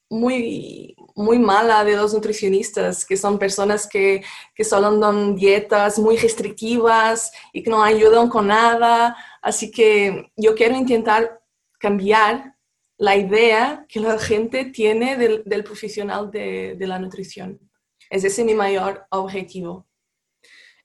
muy, 0.09 0.95
muy 1.15 1.39
mala 1.39 1.85
de 1.85 1.97
los 1.97 2.15
nutricionistas, 2.15 3.05
que 3.05 3.17
son 3.17 3.39
personas 3.39 3.89
que, 3.89 4.23
que 4.55 4.65
solo 4.65 4.97
dan 4.99 5.35
dietas 5.35 5.99
muy 5.99 6.17
restrictivas 6.17 7.33
y 7.53 7.63
que 7.63 7.71
no 7.71 7.83
ayudan 7.83 8.29
con 8.29 8.49
nada. 8.49 9.17
Así 9.43 9.71
que 9.71 10.31
yo 10.37 10.55
quiero 10.55 10.77
intentar 10.77 11.41
cambiar 11.79 12.55
la 12.99 13.17
idea 13.17 13.85
que 13.89 14.01
la 14.01 14.19
gente 14.19 14.67
tiene 14.67 15.17
del, 15.17 15.43
del 15.45 15.65
profesional 15.65 16.31
de, 16.31 16.77
de 16.77 16.87
la 16.87 16.99
nutrición. 16.99 17.61
Es 18.09 18.25
ese 18.25 18.45
mi 18.45 18.55
mayor 18.55 19.07
objetivo. 19.11 19.87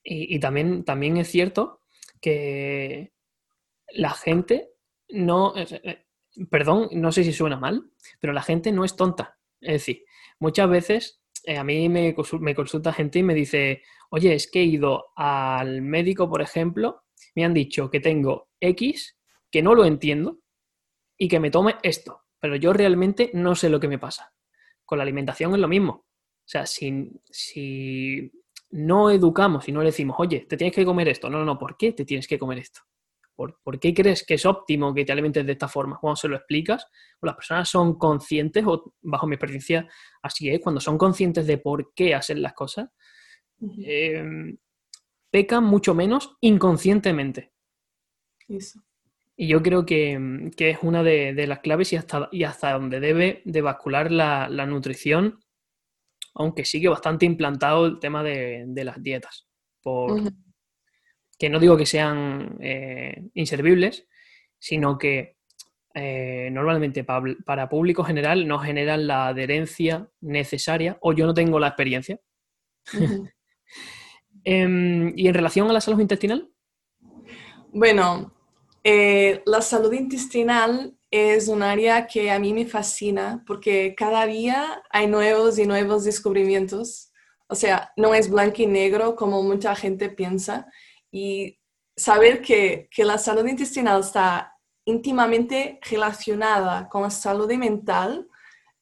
Y, 0.04 0.40
también, 0.40 0.84
también 0.84 1.16
es 1.16 1.28
cierto 1.28 1.80
que 2.20 3.12
la 3.92 4.10
gente 4.10 4.70
no, 5.08 5.54
eh, 5.56 5.66
eh, 5.84 6.01
perdón, 6.50 6.88
no 6.92 7.12
sé 7.12 7.24
si 7.24 7.32
suena 7.32 7.58
mal, 7.58 7.90
pero 8.20 8.32
la 8.32 8.42
gente 8.42 8.72
no 8.72 8.84
es 8.84 8.96
tonta. 8.96 9.38
Es 9.60 9.72
decir, 9.72 10.04
muchas 10.38 10.68
veces 10.68 11.22
eh, 11.44 11.56
a 11.56 11.64
mí 11.64 11.88
me, 11.88 12.14
consulta 12.14 12.92
gente 12.92 13.18
y 13.18 13.22
me 13.22 13.34
dice, 13.34 13.82
oye, 14.10 14.34
es 14.34 14.50
que 14.50 14.60
he 14.60 14.64
ido 14.64 15.06
al 15.16 15.82
médico, 15.82 16.28
por 16.28 16.42
ejemplo, 16.42 17.02
me 17.34 17.44
han 17.44 17.54
dicho 17.54 17.90
que 17.90 18.00
tengo 18.00 18.50
X, 18.60 19.18
que 19.50 19.62
no 19.62 19.74
lo 19.74 19.84
entiendo 19.84 20.40
y 21.18 21.28
que 21.28 21.40
me 21.40 21.50
tome 21.50 21.76
esto, 21.82 22.22
pero 22.38 22.56
yo 22.56 22.72
realmente 22.72 23.30
no 23.34 23.54
sé 23.54 23.68
lo 23.68 23.80
que 23.80 23.88
me 23.88 23.98
pasa. 23.98 24.32
Con 24.84 24.98
la 24.98 25.02
alimentación 25.02 25.54
es 25.54 25.60
lo 25.60 25.68
mismo. 25.68 25.92
O 25.92 26.48
sea, 26.52 26.66
si, 26.66 27.10
no 28.70 29.10
educamos 29.10 29.68
y 29.68 29.72
no 29.72 29.80
le 29.80 29.86
decimos, 29.86 30.16
oye, 30.18 30.46
te 30.48 30.56
tienes 30.56 30.74
que 30.74 30.84
comer 30.84 31.08
esto, 31.08 31.28
no, 31.28 31.38
no, 31.38 31.44
no, 31.44 31.58
¿por 31.58 31.76
qué 31.76 31.92
te 31.92 32.04
tienes 32.04 32.26
que 32.26 32.38
comer 32.38 32.58
esto? 32.58 32.80
¿Por, 33.62 33.80
qué 33.80 33.94
crees 33.94 34.24
que 34.24 34.34
es 34.34 34.46
óptimo 34.46 34.94
que 34.94 35.04
te 35.04 35.12
alimentes 35.12 35.44
de 35.46 35.52
esta 35.52 35.68
forma? 35.68 35.98
Cuando 36.00 36.16
se 36.16 36.28
lo 36.28 36.36
explicas, 36.36 36.86
o 37.20 37.26
las 37.26 37.36
personas 37.36 37.68
son 37.68 37.98
conscientes, 37.98 38.64
o 38.66 38.94
bajo 39.02 39.26
mi 39.26 39.34
experiencia 39.34 39.88
así 40.22 40.48
es, 40.50 40.60
cuando 40.60 40.80
son 40.80 40.98
conscientes 40.98 41.46
de 41.46 41.58
por 41.58 41.92
qué 41.94 42.14
hacen 42.14 42.42
las 42.42 42.54
cosas, 42.54 42.88
em, 43.84 44.56
pecan 45.30 45.64
mucho 45.64 45.94
menos 45.94 46.36
inconscientemente. 46.40 47.52
Y 49.36 49.48
yo 49.48 49.62
creo 49.62 49.86
que, 49.86 50.50
es 50.56 50.78
una 50.82 51.02
de, 51.02 51.46
las 51.46 51.60
claves 51.60 51.92
y 51.92 51.96
hasta, 51.96 52.28
y 52.32 52.44
hasta 52.44 52.72
donde 52.72 53.00
debe 53.00 53.42
de 53.44 53.62
bascular 53.62 54.10
la, 54.12 54.48
la 54.48 54.66
nutrición 54.66 55.40
aunque 56.34 56.64
sigue 56.64 56.88
bastante 56.88 57.26
implantado 57.26 57.86
el 57.86 57.98
tema 57.98 58.22
de, 58.22 58.66
las 58.84 59.02
dietas. 59.02 59.46
Por, 59.82 60.32
Que 61.42 61.50
no 61.50 61.58
digo 61.58 61.76
que 61.76 61.86
sean 61.86 62.56
eh, 62.60 63.20
inservibles, 63.34 64.06
sino 64.60 64.96
que 64.96 65.38
eh, 65.92 66.50
normalmente 66.52 67.02
para, 67.02 67.68
público 67.68 68.04
general 68.04 68.46
no 68.46 68.60
generan 68.60 69.08
la 69.08 69.26
adherencia 69.26 70.08
necesaria 70.20 70.98
o 71.00 71.12
yo 71.12 71.26
no 71.26 71.34
tengo 71.34 71.58
la 71.58 71.66
experiencia. 71.66 72.20
Em, 74.44 75.12
¿Y 75.16 75.26
en 75.26 75.34
relación 75.34 75.68
a 75.68 75.72
la 75.72 75.80
salud 75.80 75.98
intestinal? 75.98 76.48
Bueno, 77.72 78.32
eh, 78.84 79.42
la 79.44 79.62
salud 79.62 79.92
intestinal 79.92 80.96
es 81.10 81.48
un 81.48 81.64
área 81.64 82.06
que 82.06 82.30
a 82.30 82.38
mí 82.38 82.54
me 82.54 82.66
fascina 82.66 83.42
porque 83.48 83.96
cada 83.96 84.26
día 84.26 84.80
hay 84.90 85.08
nuevos 85.08 85.58
y 85.58 85.66
nuevos 85.66 86.04
descubrimientos. 86.04 87.10
O 87.48 87.56
sea, 87.56 87.92
no 87.96 88.14
es 88.14 88.30
blanco 88.30 88.62
y 88.62 88.66
negro 88.68 89.16
como 89.16 89.42
mucha 89.42 89.74
gente 89.74 90.08
piensa. 90.08 90.68
Y 91.12 91.60
saber 91.96 92.42
que, 92.42 92.88
que 92.90 93.04
la 93.04 93.18
salud 93.18 93.46
intestinal 93.46 94.00
está 94.00 94.56
íntimamente 94.84 95.78
relacionada 95.88 96.88
con 96.88 97.02
la 97.02 97.10
salud 97.10 97.52
mental 97.52 98.26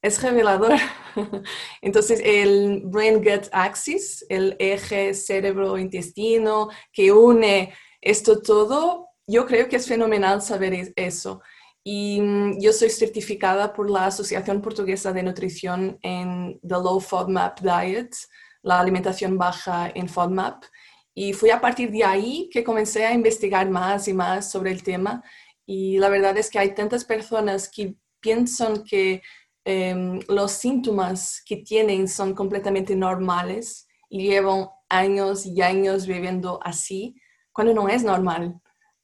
es 0.03 0.23
revelador. 0.23 0.73
Entonces, 1.83 2.21
el 2.25 2.83
brain-gut 2.85 3.49
axis, 3.53 4.25
el 4.29 4.57
eje 4.59 5.15
cerebro-intestino 5.15 6.71
que 6.93 7.13
une 7.13 7.75
esto 8.01 8.41
todo, 8.41 9.09
yo 9.27 9.47
creo 9.47 9.69
que 9.69 9.77
es 9.77 9.87
fenomenal 9.87 10.41
saber 10.41 10.93
eso. 10.97 11.43
Y 11.85 12.21
mm, 12.21 12.61
yo 12.61 12.73
soy 12.73 12.91
certificada 12.91 13.73
por 13.73 13.91
la 13.91 14.07
Asociación 14.07 14.63
Portuguesa 14.63 15.13
de 15.13 15.23
Nutrición 15.23 15.99
en 16.03 16.59
The 16.61 16.75
Low 16.75 17.01
FODMAP 17.01 17.61
Diet, 17.61 18.15
la 18.63 18.81
alimentación 18.81 19.37
baja 19.37 19.91
en 19.95 20.09
FODMAP. 20.09 20.65
Y 21.14 21.33
fue 21.33 21.52
a 21.52 21.61
partir 21.61 21.90
de 21.90 22.05
ahí 22.05 22.49
que 22.52 22.64
comencé 22.64 23.05
a 23.07 23.12
investigar 23.12 23.69
más 23.71 24.09
y 24.09 24.14
más 24.14 24.50
sobre 24.50 24.71
el 24.71 24.83
tema. 24.83 25.23
Y 25.67 25.99
la 25.99 26.09
verdad 26.09 26.37
es 26.38 26.50
que 26.50 26.59
hay 26.59 26.75
tantas 26.75 27.05
personas 27.05 27.69
que 27.69 27.97
piensan 28.21 28.85
que 28.85 29.23
em, 29.64 30.21
los 30.29 30.52
síntomas 30.52 31.43
que 31.45 31.59
tienen 31.59 32.09
son 32.09 32.35
completamente 32.35 32.97
normales 32.97 33.87
y 34.09 34.29
llevan 34.29 34.69
años 34.88 35.47
y 35.47 35.61
años 35.62 36.07
viviendo 36.07 36.59
así, 36.62 37.14
cuando 37.52 37.75
no 37.75 37.88
es 37.88 38.02
normal 38.05 38.61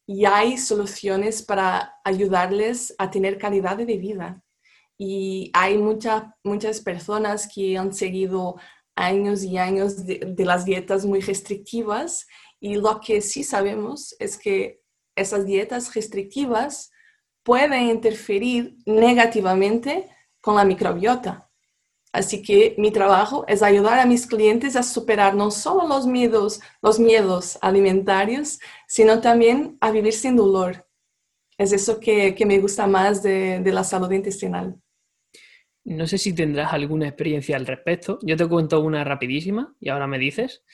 y 0.07 0.25
hay 0.25 0.57
soluciones 0.57 1.43
para 1.43 1.95
ayudarles 2.05 2.95
a 2.99 3.11
tener 3.11 3.39
calidad 3.39 3.77
de 3.77 3.85
vida. 3.85 4.43
Y 4.99 5.51
hay 5.53 5.77
muchas 5.77 6.81
personas 6.81 7.49
que 7.53 7.77
han 7.77 7.93
seguido 7.93 8.57
años 8.97 9.45
y 9.45 9.59
años 9.59 10.05
de, 10.07 10.35
las 10.39 10.65
dietas 10.65 11.05
muy 11.05 11.21
restrictivas 11.21 12.27
y 12.59 12.77
lo 12.77 13.01
que 13.01 13.21
sí 13.21 13.45
sabemos 13.45 14.17
es 14.19 14.37
que 14.39 14.81
esas 15.15 15.47
dietas 15.47 15.95
restrictivas 15.95 16.91
pueden 17.43 17.85
interferir 17.91 18.77
negativamente 18.87 20.09
con 20.41 20.57
la 20.57 20.65
microbiota. 20.65 21.49
Así 22.13 22.43
que 22.43 22.75
mi 22.79 22.91
trabajo 22.91 23.45
es 23.47 23.63
ayudar 23.63 23.99
a 23.99 24.07
mis 24.07 24.27
clientes 24.27 24.75
a 24.75 24.83
superar 24.83 25.35
no 25.35 25.51
solo 25.51 25.87
los 25.87 26.07
miedos, 26.07 26.61
los 26.81 26.99
miedos 26.99 27.59
alimentarios, 27.61 28.59
sino 28.89 29.21
también 29.21 29.77
a 29.81 29.91
vivir 29.91 30.15
sin 30.15 30.35
dolor. 30.35 30.89
Es 31.59 31.73
eso 31.73 32.01
que, 32.01 32.35
me 32.47 32.59
gusta 32.59 32.87
más 32.87 33.23
de, 33.23 33.61
la 33.65 33.85
salud 33.85 34.11
intestinal. 34.13 34.81
No 35.87 36.09
sé 36.09 36.19
si 36.19 36.35
tendrás 36.35 36.73
alguna 36.73 37.07
experiencia 37.07 37.57
al 37.57 37.65
respecto. 37.65 38.19
Yo 38.23 38.37
te 38.37 38.49
cuento 38.49 38.81
una 38.81 39.05
rapidísima 39.05 39.73
y 39.79 39.89
ahora 39.89 40.09
me 40.09 40.19
dices. 40.19 40.65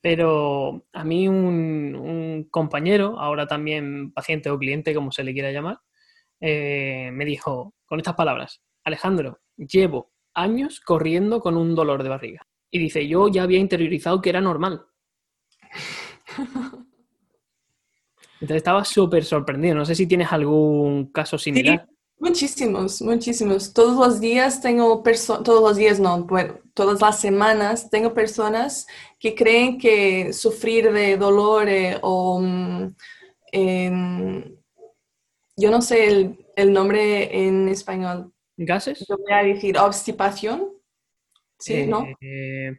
Pero 0.00 0.86
a 0.92 1.04
mí 1.04 1.26
un, 1.26 2.46
compañero, 2.48 3.18
ahora 3.18 3.48
también 3.48 4.12
paciente 4.12 4.50
o 4.50 4.58
cliente, 4.58 4.94
como 4.94 5.10
se 5.10 5.24
le 5.24 5.32
quiera 5.32 5.50
llamar, 5.50 5.80
eh, 6.40 7.10
me 7.12 7.24
dijo 7.24 7.74
con 7.84 7.98
estas 7.98 8.14
palabras, 8.14 8.62
Alejandro, 8.84 9.40
llevo 9.56 10.12
años 10.32 10.78
corriendo 10.80 11.40
con 11.40 11.56
un 11.56 11.74
dolor 11.74 12.04
de 12.04 12.08
barriga. 12.08 12.46
Y 12.70 12.78
dice, 12.78 13.06
yo 13.08 13.26
ya 13.28 13.42
había 13.42 13.58
interiorizado 13.58 14.20
que 14.22 14.30
era 14.30 14.40
normal. 14.40 14.86
Entonces 18.40 18.56
estaba 18.56 18.84
súper 18.84 19.24
sorprendido. 19.24 19.74
No 19.74 19.84
sé 19.84 19.96
si 19.96 20.06
tienes 20.06 20.30
algún 20.32 21.10
caso 21.10 21.36
similar. 21.36 21.88
Muchísimos, 22.22 23.02
muchísimos. 23.02 23.74
Todos 23.74 23.96
los 23.96 24.20
días 24.20 24.60
tengo 24.60 25.02
personas, 25.02 25.42
todos 25.42 25.60
los 25.60 25.76
días 25.76 25.98
no, 25.98 26.22
bueno, 26.22 26.56
todas 26.72 27.00
las 27.00 27.20
semanas 27.20 27.90
tengo 27.90 28.14
personas 28.14 28.86
que 29.18 29.34
creen 29.34 29.76
que 29.76 30.32
sufrir 30.32 30.92
de 30.92 31.16
dolor 31.16 31.68
eh, 31.68 31.98
o, 32.00 32.38
mm, 32.40 32.94
em, 33.50 34.56
yo 35.56 35.70
no 35.72 35.82
sé 35.82 36.36
el, 36.54 36.72
nombre 36.72 37.44
en 37.44 37.66
español. 37.66 38.32
¿Gases? 38.56 39.04
Yo 39.08 39.16
voy 39.18 39.32
a 39.32 39.42
decir 39.42 39.76
obstipación. 39.76 40.70
Sí, 41.58 41.88
¿no? 41.88 42.06
Eh, 42.20 42.70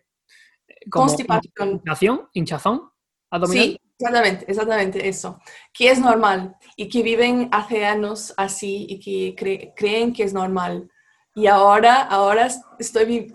Constipación. 0.89 1.81
Hinchazón, 1.83 2.29
hinchazón 2.31 2.89
abdominal. 3.29 3.65
Sí, 3.65 3.81
Exactamente, 4.03 4.45
exactamente 4.49 5.07
eso. 5.07 5.39
Que 5.73 5.89
es 5.89 5.99
normal 5.99 6.55
y 6.75 6.89
que 6.89 7.03
viven 7.03 7.47
hace 7.51 7.85
años 7.85 8.33
así 8.35 8.85
y 8.89 8.99
que 8.99 9.73
creen 9.75 10.11
que 10.11 10.23
es 10.23 10.33
normal. 10.33 10.89
Y 11.35 11.47
ahora, 11.47 12.01
ahora 12.01 12.49
estoy, 12.79 13.31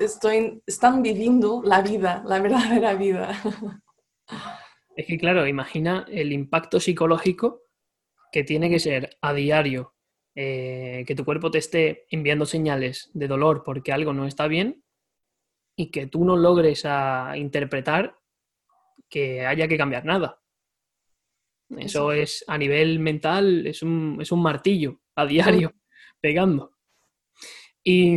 están 0.66 1.02
viviendo 1.02 1.62
la 1.64 1.80
vida, 1.80 2.22
la 2.26 2.38
verdadera 2.38 2.94
vida. 2.94 3.30
Es 4.94 5.06
que, 5.06 5.16
claro, 5.16 5.46
imagina 5.46 6.04
el 6.08 6.32
impacto 6.32 6.80
psicológico 6.80 7.62
que 8.30 8.44
tiene 8.44 8.68
que 8.68 8.78
ser 8.78 9.16
a 9.22 9.32
diario, 9.32 9.94
eh, 10.34 11.04
que 11.06 11.14
tu 11.14 11.24
cuerpo 11.24 11.50
te 11.50 11.58
esté 11.58 12.06
enviando 12.10 12.44
señales 12.44 13.10
de 13.14 13.26
dolor 13.26 13.62
porque 13.64 13.92
algo 13.92 14.12
no 14.12 14.26
está 14.26 14.48
bien 14.48 14.82
y 15.76 15.90
que 15.90 16.08
tú 16.08 16.24
no 16.24 16.36
logres 16.36 16.84
a 16.84 17.36
interpretar 17.36 18.18
que 19.08 19.46
haya 19.46 19.68
que 19.68 19.78
cambiar 19.78 20.04
nada. 20.04 20.37
Eso 21.76 22.12
es 22.12 22.44
a 22.46 22.56
nivel 22.56 22.98
mental, 22.98 23.66
es 23.66 23.82
un, 23.82 24.24
martillo 24.36 25.00
a 25.14 25.26
diario 25.26 25.74
pegando. 26.20 26.72
Y 27.82 28.16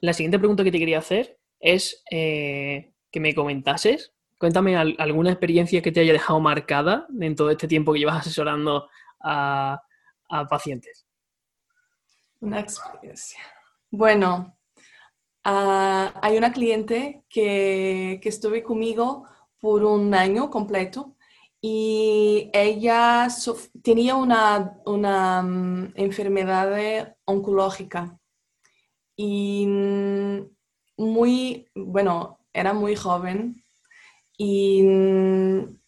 la 0.00 0.12
siguiente 0.12 0.38
pregunta 0.38 0.64
que 0.64 0.70
te 0.70 0.78
quería 0.78 0.98
hacer 0.98 1.38
es 1.58 2.02
eh, 2.10 2.92
que 3.10 3.20
me 3.20 3.34
comentases, 3.34 4.14
cuéntame 4.38 4.76
alguna 4.76 5.30
experiencia 5.30 5.82
que 5.82 5.90
te 5.90 6.00
haya 6.00 6.12
dejado 6.12 6.38
marcada 6.38 7.08
en 7.20 7.34
todo 7.34 7.50
este 7.50 7.66
tiempo 7.66 7.92
que 7.92 7.98
llevas 7.98 8.20
asesorando 8.20 8.88
a, 9.20 9.82
pacientes. 10.48 11.06
Una 12.40 12.60
experiencia. 12.60 13.40
Bueno, 13.90 14.56
ah, 15.42 16.12
hay 16.22 16.36
una 16.36 16.52
cliente 16.52 17.24
que, 17.28 18.20
que 18.22 18.28
estuve 18.28 18.62
conmigo 18.62 19.26
por 19.58 19.82
un 19.82 20.14
año 20.14 20.50
completo 20.50 21.16
y 21.60 22.50
ella 22.52 23.28
tenía 23.82 24.14
una, 24.14 24.80
una 24.86 25.42
mm, 25.42 25.92
enfermedad 25.96 27.16
oncológica 27.24 28.18
y 29.16 29.66
mm, 29.66 30.40
muy, 30.98 31.68
bueno, 31.74 32.38
era 32.52 32.72
muy 32.72 32.94
joven 32.96 33.62
y 34.36 34.82
mm, 34.82 35.78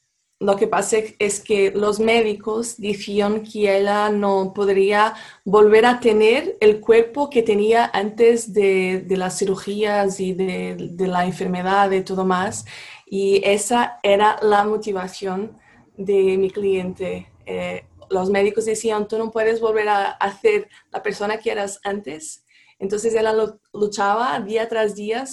lo 0.40 0.56
que 0.56 0.66
pasa 0.66 0.96
es 1.18 1.40
que 1.40 1.70
los 1.72 2.00
médicos 2.00 2.76
decían 2.78 3.42
que 3.42 3.78
ella 3.78 4.08
no 4.10 4.52
podría 4.54 5.14
volver 5.44 5.84
a 5.86 6.00
tener 6.00 6.56
el 6.60 6.80
cuerpo 6.80 7.28
que 7.28 7.42
tenía 7.42 7.90
antes 7.92 8.52
de, 8.54 9.04
de 9.06 9.16
las 9.18 9.38
cirugías 9.38 10.18
y 10.18 10.32
de, 10.32 10.76
de 10.92 11.06
la 11.08 11.26
enfermedad 11.26 11.90
y 11.90 12.02
todo 12.02 12.24
más. 12.24 12.64
Y 13.06 13.42
esa 13.44 13.98
era 14.02 14.38
la 14.42 14.64
motivación 14.64 15.58
de 16.00 16.38
mi 16.38 16.50
cliente. 16.50 17.30
Eh, 17.44 17.84
los 18.08 18.30
médicos 18.30 18.64
decían, 18.64 19.06
tú 19.06 19.18
no 19.18 19.30
puedes 19.30 19.60
volver 19.60 19.88
a 19.88 20.10
hacer 20.12 20.68
la 20.90 21.02
persona 21.02 21.38
que 21.38 21.50
eras 21.50 21.78
antes. 21.84 22.44
Entonces 22.78 23.14
ella 23.14 23.34
luchaba 23.72 24.40
día 24.40 24.68
tras 24.68 24.94
día, 24.94 25.24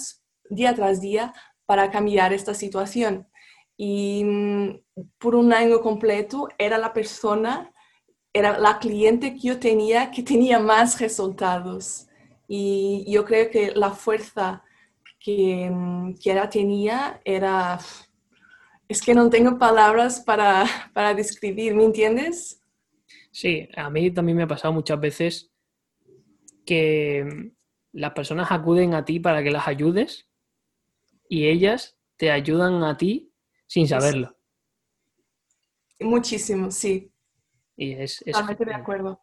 día 0.50 0.74
tras 0.74 1.00
día 1.00 1.32
para 1.64 1.90
cambiar 1.90 2.32
esta 2.32 2.52
situación. 2.52 3.26
Y 3.76 4.22
mm, 4.24 4.80
por 5.18 5.34
un 5.34 5.52
año 5.52 5.80
completo 5.80 6.48
era 6.58 6.76
la 6.76 6.92
persona, 6.92 7.72
era 8.32 8.58
la 8.58 8.78
cliente 8.78 9.32
que 9.34 9.40
yo 9.40 9.58
tenía 9.58 10.10
que 10.10 10.22
tenía 10.22 10.58
más 10.58 11.00
resultados. 11.00 12.08
Y 12.46 13.04
yo 13.08 13.24
creo 13.24 13.50
que 13.50 13.72
la 13.74 13.90
fuerza 13.92 14.62
que, 15.18 15.70
mm, 15.70 16.14
que 16.22 16.32
ella 16.32 16.50
tenía 16.50 17.20
era, 17.24 17.78
es 18.88 19.02
que 19.02 19.14
no 19.14 19.30
tengo 19.30 19.58
palabras 19.58 20.20
para, 20.20 20.64
para 20.94 21.14
describir, 21.14 21.74
¿me 21.74 21.84
entiendes? 21.84 22.62
Sí, 23.30 23.68
a 23.76 23.90
mí 23.90 24.10
también 24.10 24.36
me 24.36 24.44
ha 24.44 24.48
pasado 24.48 24.72
muchas 24.72 24.98
veces 24.98 25.50
que 26.64 27.52
las 27.92 28.12
personas 28.12 28.50
acuden 28.50 28.94
a 28.94 29.04
ti 29.04 29.20
para 29.20 29.42
que 29.42 29.50
las 29.50 29.68
ayudes 29.68 30.28
y 31.28 31.46
ellas 31.46 31.98
te 32.16 32.30
ayudan 32.30 32.82
a 32.82 32.96
ti 32.96 33.32
sin 33.66 33.86
saberlo. 33.86 34.36
Muchísimo, 36.00 36.70
sí. 36.70 37.12
Y 37.76 37.92
es, 37.92 38.22
Totalmente 38.24 38.64
de 38.64 38.74
acuerdo 38.74 39.22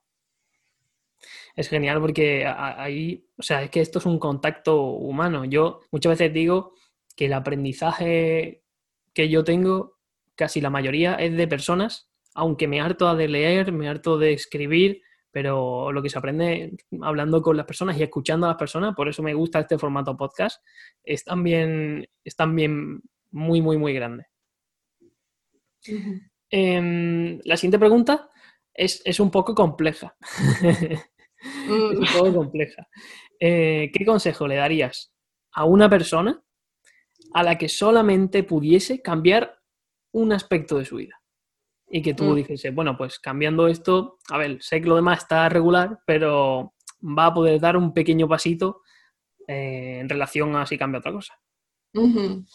es 1.55 1.69
genial 1.69 2.01
porque 2.01 2.45
ahí, 2.45 3.27
o 3.37 3.43
sea, 3.43 3.63
es 3.63 3.69
que 3.69 3.81
esto 3.81 3.99
es 3.99 4.05
un 4.05 4.19
contacto 4.19 4.81
humano. 4.81 5.45
Yo 5.45 5.81
muchas 5.91 6.11
veces 6.11 6.33
digo 6.33 6.73
que 7.15 7.25
el 7.25 7.33
aprendizaje 7.33 8.64
que 9.15 9.29
yo 9.29 9.43
tengo, 9.43 9.97
casi 10.35 10.61
la 10.61 10.69
mayoría, 10.69 11.15
es 11.15 11.35
de 11.35 11.47
personas, 11.47 12.11
aunque 12.35 12.67
me 12.67 12.81
harto 12.81 13.15
de 13.15 13.29
leer, 13.29 13.71
me 13.71 13.87
harto 13.87 14.19
de 14.19 14.33
escribir, 14.33 15.01
pero 15.31 15.91
lo 15.91 16.03
que 16.03 16.09
se 16.09 16.19
aprende 16.19 16.77
hablando 17.01 17.41
con 17.41 17.57
las 17.57 17.65
personas 17.65 17.97
y 17.97 18.03
escuchando 18.03 18.45
a 18.45 18.49
las 18.49 18.57
personas, 18.57 18.93
por 18.93 19.07
eso 19.07 19.23
me 19.23 19.33
gusta 19.33 19.59
este 19.59 19.79
formato 19.79 20.15
podcast, 20.15 20.61
es 21.03 21.23
también, 21.23 22.07
es 22.23 22.35
también 22.35 23.01
muy, 23.31 23.61
muy, 23.61 23.77
muy 23.77 23.93
grande. 23.93 24.27
Em, 26.49 27.39
la 27.43 27.57
siguiente 27.57 27.79
pregunta 27.79 28.29
es, 28.73 29.01
es 29.05 29.19
un 29.19 29.31
poco 29.31 29.55
compleja. 29.55 30.15
es 30.61 30.99
un 31.69 32.07
poco 32.17 32.33
compleja. 32.33 32.87
Eh, 33.39 33.91
¿Qué 33.93 34.05
consejo 34.05 34.47
le 34.47 34.55
darías 34.55 35.13
a 35.53 35.63
una 35.63 35.89
persona 35.89 36.44
a 37.33 37.43
la 37.43 37.57
que 37.57 37.69
solamente 37.69 38.43
pudiese 38.43 39.01
cambiar 39.01 39.59
un 40.11 40.31
aspecto 40.33 40.77
de 40.77 40.85
su 40.85 40.97
vida? 40.97 41.21
Y 41.87 42.01
que 42.01 42.13
tú 42.13 42.25
mm. 42.25 42.35
dijese, 42.35 42.71
bueno, 42.71 42.97
pues 42.97 43.19
cambiando 43.19 43.67
esto, 43.67 44.17
a 44.29 44.37
ver, 44.37 44.61
sé 44.61 44.81
que 44.81 44.87
lo 44.87 44.95
demás 44.95 45.19
está 45.19 45.47
regular, 45.49 45.99
pero 46.05 46.73
va 47.01 47.27
a 47.27 47.33
poder 47.33 47.59
dar 47.59 47.77
un 47.77 47.93
pequeño 47.93 48.27
pasito 48.27 48.81
eh, 49.47 49.99
en 49.99 50.09
relación 50.09 50.55
a 50.55 50.65
si 50.65 50.77
cambia 50.77 50.99
otra 50.99 51.11
cosa. 51.11 51.39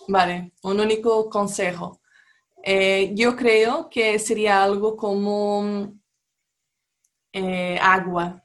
Vale, 0.09 0.53
un 0.63 0.81
único 0.81 1.31
consejo. 1.31 2.01
Eh, 2.63 3.13
yo 3.15 3.37
creo 3.37 3.89
que 3.89 4.19
sería 4.19 4.63
algo 4.63 4.97
como 4.97 5.95
agua 7.81 8.45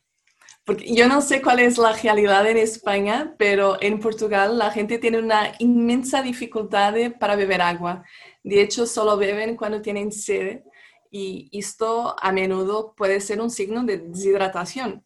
porque 0.66 0.94
yo 0.94 1.08
no 1.08 1.22
sé 1.22 1.42
cuál 1.44 1.60
es 1.60 1.78
la 1.78 1.94
realidad 1.94 2.48
en 2.48 2.58
España, 2.58 3.36
pero 3.38 3.78
en 3.82 4.00
Portugal 4.00 4.58
la 4.58 4.72
gente 4.72 4.98
tiene 4.98 5.20
una 5.20 5.54
inmensa 5.60 6.24
dificultad 6.24 6.96
para 7.20 7.36
beber 7.36 7.62
agua. 7.62 8.04
De 8.44 8.62
hecho, 8.62 8.88
solo 8.88 9.16
beben 9.16 9.56
cuando 9.56 9.82
tienen 9.82 10.12
sed 10.12 10.64
y 11.12 11.50
esto 11.54 12.16
a 12.20 12.32
menudo 12.32 12.96
puede 12.96 13.22
ser 13.22 13.42
un 13.42 13.52
signo 13.52 13.84
de 13.84 14.00
deshidratación. 14.00 15.06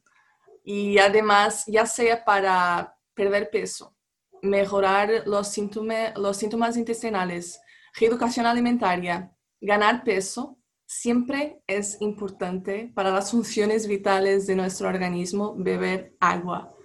Y 0.63 0.97
además, 0.97 1.65
ya 1.67 1.85
sea 1.85 2.23
para 2.23 2.97
perder 3.13 3.49
peso, 3.49 3.95
mejorar 4.41 5.23
los 5.25 5.49
síntomas, 5.49 6.17
los 6.17 6.37
síntomas 6.37 6.77
intestinales, 6.77 7.59
reeducación 7.99 8.45
alimentaria, 8.45 9.31
ganar 9.59 10.03
peso, 10.05 10.58
siempre 10.89 11.61
es 11.67 12.01
importante 12.01 12.91
para 12.95 13.11
las 13.11 13.29
funciones 13.29 13.87
vitales 13.87 14.47
de 14.47 14.55
nuestro 14.55 14.89
organismo 14.89 15.53
beber 15.55 16.15
agua. 16.19 16.75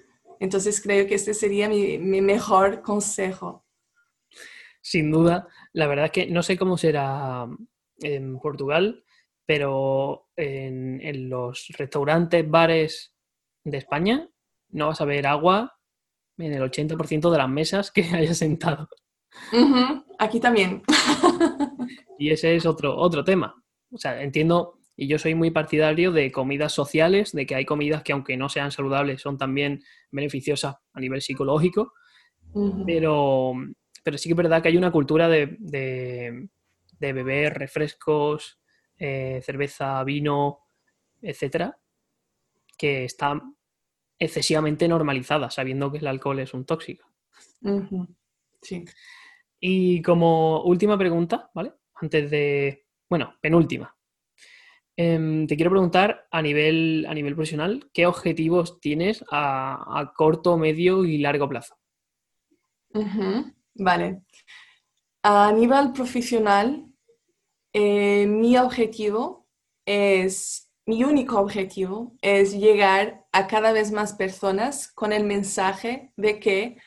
Entonces 0.41 0.83
creo 0.83 1.07
que 1.07 1.15
este 1.15 1.33
sería 1.33 1.71
mi, 1.71 1.97
mejor 1.99 2.83
consejo. 2.83 3.65
Sin 4.83 5.11
duda, 5.11 5.49
la 5.73 5.87
verdad 5.87 6.05
es 6.05 6.11
que 6.11 6.27
no 6.27 6.43
sé 6.43 6.59
cómo 6.59 6.77
será 6.77 7.47
en 7.97 8.39
Portugal, 8.41 9.03
pero 9.47 10.29
en, 10.37 11.31
los 11.31 11.69
restaurantes, 11.79 12.49
bares 12.49 13.15
de 13.65 13.79
España 13.79 14.29
no 14.69 14.89
vas 14.89 15.01
a 15.01 15.07
ver 15.07 15.27
agua 15.27 15.79
en 16.37 16.53
el 16.53 16.63
80% 16.63 17.31
de 17.31 17.39
las 17.39 17.49
mesas 17.49 17.91
que 17.91 18.03
hayas 18.13 18.37
sentado. 18.37 18.87
Aquí 20.19 20.41
también. 20.41 20.83
y 22.19 22.31
ese 22.31 22.55
es 22.55 22.67
otro, 22.67 22.95
otro 22.95 23.25
tema 23.25 23.64
o 23.95 23.99
sea, 23.99 24.23
entiendo 24.23 24.79
Y 24.97 25.09
yo 25.09 25.19
soy 25.19 25.35
muy 25.35 25.51
partidario 25.51 26.13
de 26.13 26.31
comidas 26.31 26.73
sociales, 26.73 27.33
de 27.33 27.47
que 27.47 27.55
hay 27.55 27.65
comidas 27.65 28.03
que 28.03 28.13
aunque 28.13 28.37
no 28.37 28.49
sean 28.49 28.71
saludables 28.71 29.21
son 29.21 29.39
también 29.39 29.83
beneficiosas 30.11 30.77
a 30.93 31.01
nivel 31.01 31.21
psicológico, 31.21 31.93
pero, 32.87 33.55
pero 34.05 34.19
sí 34.19 34.29
que 34.29 34.35
es 34.35 34.37
verdad 34.37 34.63
que 34.63 34.69
hay 34.69 34.77
una 34.77 34.93
cultura 34.93 35.29
de, 35.29 35.57
de, 35.59 37.13
beber 37.13 37.55
refrescos, 37.55 38.61
eh, 38.97 39.41
cerveza, 39.43 40.03
vino, 40.05 40.61
etcétera, 41.21 41.77
que 42.79 43.05
está 43.05 43.43
excesivamente 44.19 44.87
normalizada, 44.87 45.51
sabiendo 45.51 45.91
que 45.91 45.99
el 45.99 46.07
alcohol 46.07 46.39
es 46.39 46.55
un 46.55 46.65
tóxico. 46.65 47.09
Sí. 48.63 48.85
Y 49.61 50.03
como 50.03 50.63
última 50.63 50.97
pregunta, 50.97 51.51
¿vale? 51.55 51.73
Antes 51.95 52.31
de. 52.31 52.84
Bueno, 53.15 53.33
penúltima. 53.41 53.97
Em, 54.97 55.47
te 55.47 55.55
quiero 55.55 55.71
preguntar 55.71 56.27
a 56.33 56.43
nivel, 56.43 57.07
a 57.09 57.15
nivel 57.15 57.37
profesional, 57.37 57.89
¿qué 57.93 58.07
objetivos 58.07 58.81
tienes 58.81 59.25
a, 59.31 60.13
corto, 60.17 60.59
medio 60.59 61.05
y 61.05 61.19
largo 61.19 61.49
plazo? 61.49 61.77
Vale. 63.77 64.23
A 65.23 65.53
nivel 65.53 65.93
profesional, 65.93 66.87
eh, 67.73 68.27
mi 68.27 68.57
objetivo 68.57 69.47
es, 69.87 70.73
mi 70.85 71.05
único 71.05 71.39
objetivo 71.39 72.17
es 72.21 72.53
llegar 72.53 73.27
a 73.31 73.47
cada 73.47 73.71
vez 73.71 73.93
más 73.93 74.15
personas 74.15 74.91
con 74.91 75.13
el 75.13 75.23
mensaje 75.23 76.13
de 76.17 76.41
que 76.41 76.79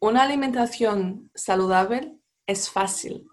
una 0.00 0.24
alimentación 0.24 1.30
saludable 1.32 2.16
es 2.44 2.68
fácil. 2.68 3.28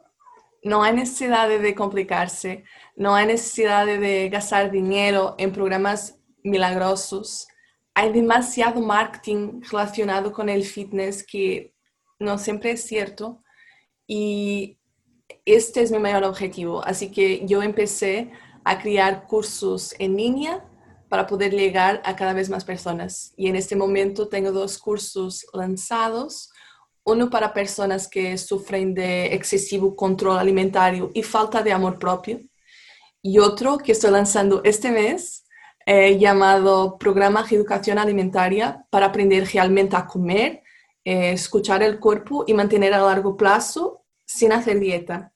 No 0.64 0.84
hay 0.84 0.94
necesidad 0.94 1.48
de 1.48 1.76
complicarse, 1.76 2.64
no 2.96 3.16
hay 3.16 3.28
necesidad 3.28 3.86
de 3.86 4.30
gastar 4.30 4.72
dinero 4.72 5.36
en 5.38 5.52
programas 5.52 6.20
milagrosos. 6.44 7.48
Hay 7.94 8.12
demasiado 8.12 8.82
marketing 8.82 9.62
relacionado 9.72 10.32
con 10.32 10.50
el 10.50 10.64
fitness 10.64 11.26
que 11.26 11.74
no 12.20 12.38
siempre 12.38 12.72
es 12.72 12.84
cierto. 12.84 13.44
Y 14.08 14.80
este 15.46 15.82
es 15.82 15.92
mi 15.92 16.00
mayor 16.00 16.24
objetivo. 16.24 16.84
Así 16.84 17.12
que 17.12 17.46
yo 17.46 17.62
empecé 17.62 18.32
a 18.64 18.80
crear 18.80 19.28
cursos 19.28 19.96
en 20.00 20.18
línea 20.18 20.66
para 21.10 21.26
poder 21.26 21.54
llegar 21.54 22.02
a 22.04 22.16
cada 22.16 22.34
vez 22.34 22.50
más 22.50 22.66
personas. 22.66 23.34
Y 23.38 23.48
en 23.48 23.56
este 23.56 23.76
momento 23.76 24.28
tengo 24.28 24.52
dos 24.52 24.78
cursos 24.78 25.46
lanzados 25.54 26.52
uno 27.08 27.30
para 27.30 27.54
personas 27.54 28.08
que 28.08 28.38
sufren 28.38 28.94
de 28.94 29.34
excesivo 29.34 29.96
control 29.96 30.38
alimentario 30.38 31.10
y 31.14 31.24
falta 31.24 31.64
de 31.64 31.72
amor 31.72 31.98
propio, 31.98 32.42
y 33.22 33.40
otro 33.40 33.78
que 33.78 33.94
estoy 33.94 34.12
lanzando 34.12 34.62
este 34.64 34.92
mes 34.92 35.46
eh, 35.86 36.18
llamado 36.20 36.98
Programa 36.98 37.44
de 37.44 37.56
Educación 37.56 37.98
Alimentaria 37.98 38.86
para 38.90 39.06
aprender 39.06 39.48
realmente 39.54 39.96
a 39.96 40.06
comer, 40.06 40.62
eh, 41.06 41.32
escuchar 41.32 41.82
el 41.82 41.98
cuerpo 41.98 42.44
y 42.46 42.54
mantener 42.54 42.94
a 42.94 43.02
largo 43.02 43.38
plazo 43.38 44.04
sin 44.26 44.52
hacer 44.52 44.80
dieta. 44.80 45.32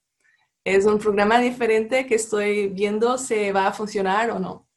Es 0.64 0.84
un 0.84 0.98
programa 0.98 1.40
diferente 1.40 2.06
que 2.06 2.16
estoy 2.16 2.68
viendo 2.68 3.16
si 3.16 3.50
va 3.50 3.68
a 3.68 3.72
funcionar 3.72 4.30
o 4.30 4.38
no. 4.38 4.68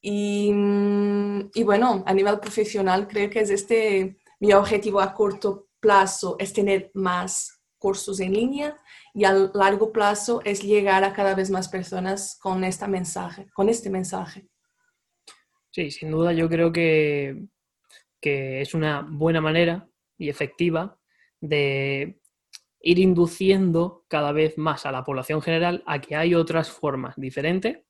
Y, 0.00 0.50
mm, 0.52 1.50
y 1.54 1.62
bueno, 1.62 2.02
a 2.06 2.12
nivel 2.12 2.40
profesional 2.40 3.06
creo 3.06 3.30
que 3.30 3.40
es 3.40 3.50
este 3.50 4.18
mi 4.40 4.52
objetivo 4.52 5.00
a 5.00 5.14
corto 5.14 5.63
plazo 5.84 6.36
es 6.38 6.54
tener 6.54 6.90
más 6.94 7.60
cursos 7.78 8.18
en 8.20 8.32
línea 8.32 8.74
y 9.12 9.24
a 9.24 9.34
largo 9.52 9.92
plazo 9.92 10.40
es 10.42 10.62
llegar 10.62 11.04
a 11.04 11.12
cada 11.12 11.34
vez 11.34 11.50
más 11.50 11.68
personas 11.68 12.38
con 12.40 12.64
este 12.64 12.88
mensaje, 12.88 13.46
con 13.52 13.68
este 13.68 13.90
mensaje. 13.90 14.48
Sí, 15.70 15.90
sin 15.90 16.10
duda 16.10 16.32
yo 16.32 16.48
creo 16.48 16.72
que, 16.72 17.44
que 18.18 18.62
es 18.62 18.72
una 18.72 19.06
buena 19.06 19.42
manera 19.42 19.86
y 20.16 20.30
efectiva 20.30 20.98
de 21.42 22.18
ir 22.80 22.98
induciendo 22.98 24.06
cada 24.08 24.32
vez 24.32 24.56
más 24.56 24.86
a 24.86 24.92
la 24.92 25.04
población 25.04 25.42
general 25.42 25.82
a 25.86 26.00
que 26.00 26.16
hay 26.16 26.34
otras 26.34 26.70
formas 26.70 27.14
diferentes 27.16 27.80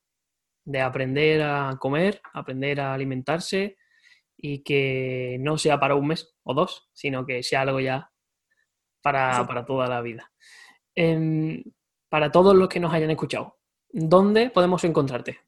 de 0.64 0.80
aprender 0.80 1.42
a 1.42 1.76
comer, 1.78 2.20
aprender 2.32 2.80
a 2.80 2.94
alimentarse 2.94 3.76
y 4.36 4.64
que 4.64 5.36
no 5.38 5.56
sea 5.56 5.78
para 5.78 5.94
un 5.94 6.08
mes 6.08 6.33
o 6.44 6.54
dos, 6.54 6.88
sino 6.92 7.26
que 7.26 7.42
sea 7.42 7.62
algo 7.62 7.80
ya 7.80 8.10
para, 9.02 9.64
toda 9.66 9.88
la 9.88 10.00
vida. 10.00 10.32
Em, 10.94 11.62
para 12.08 12.30
todos 12.30 12.54
los 12.54 12.68
que 12.68 12.80
nos 12.80 12.94
hayan 12.94 13.10
escuchado, 13.10 13.58
¿dónde 13.90 14.50
podemos 14.50 14.84
encontrarte? 14.84 15.40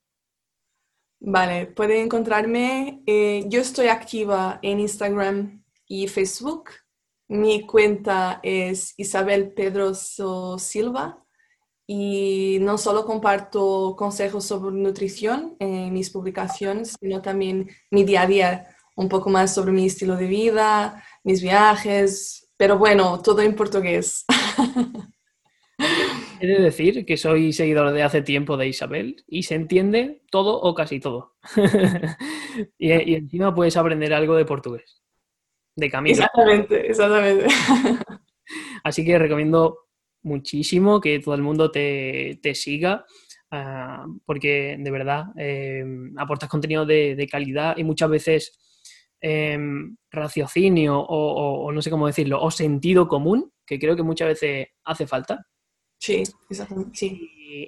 Vale, 1.21 1.67
pueden 1.67 2.05
encontrarme. 2.05 3.03
Eh, 3.07 3.45
yo 3.47 3.61
estoy 3.61 3.89
activa 3.89 4.59
en 4.63 4.81
Instagram 4.81 5.63
y 5.87 6.09
Facebook. 6.09 6.71
Mi 7.29 7.67
cuenta 7.67 8.41
es 8.43 8.95
Isabel 8.97 9.53
Pedroso 9.53 10.59
Silva 10.59 11.25
y 11.87 12.59
no 12.61 12.79
solo 12.79 13.07
comparto 13.07 13.95
consejos 13.97 14.45
sobre 14.45 14.77
nutrición 14.77 15.57
en 15.59 15.93
mis 15.93 16.11
publicaciones, 16.11 16.97
sino 17.01 17.23
también 17.23 17.71
mi 17.91 18.05
día 18.05 18.23
a 18.23 18.27
día 18.27 18.76
un 18.97 19.09
poco 19.09 19.31
más 19.31 19.55
sobre 19.55 19.73
mi 19.73 19.87
estilo 19.87 20.17
de 20.17 20.27
vida, 20.27 21.05
mis 21.23 21.43
viajes, 21.43 22.51
pero 22.57 22.79
bueno, 22.79 23.21
todo 23.23 23.43
en 23.43 23.55
portugués. 23.55 24.25
He 26.41 26.47
de 26.47 26.61
decir 26.61 27.07
que 27.07 27.17
soy 27.17 27.53
seguidor 27.53 27.93
de 27.93 28.03
hace 28.03 28.23
tiempo 28.23 28.57
de 28.57 28.69
Isabel 28.69 29.25
y 29.27 29.45
se 29.45 29.55
entiende 29.55 30.23
todo 30.31 30.61
o 30.61 30.75
casi 30.75 31.01
todo. 31.01 31.37
y, 32.79 32.93
y, 32.93 33.15
encima 33.15 33.55
puedes 33.55 33.77
aprender 33.77 34.13
algo 34.13 34.37
de 34.37 34.45
portugués, 34.45 35.03
de 35.77 35.91
camino. 35.91 36.15
Exactamente, 36.15 36.91
exactamente. 36.91 37.47
Así 38.85 39.05
que 39.05 39.19
recomiendo 39.19 39.87
muchísimo 40.23 41.01
que 41.01 41.21
todo 41.21 41.35
el 41.35 41.43
mundo 41.43 41.71
te, 41.71 42.39
te 42.43 42.55
siga 42.55 43.05
uh, 43.53 44.19
porque 44.25 44.77
de 44.79 44.91
verdad 44.91 45.27
eh, 45.39 45.85
aportas 46.17 46.49
contenido 46.49 46.85
de, 46.85 47.15
de 47.15 47.29
calidad 47.29 47.77
y 47.77 47.85
muchas 47.85 48.11
veces 48.11 48.59
Em, 49.29 49.97
raciocinio 50.09 51.01
o, 51.01 51.73
no 51.73 51.83
sé 51.83 51.91
cómo 51.91 52.07
decirlo, 52.07 52.41
o 52.41 52.49
sentido 52.53 53.09
común, 53.09 53.53
que 53.67 53.77
creo 53.77 53.97
que 53.97 54.05
muchas 54.05 54.29
veces 54.29 54.69
hace 54.85 55.05
falta. 55.09 55.45
Sí, 55.99 56.23
exactamente. 56.49 57.07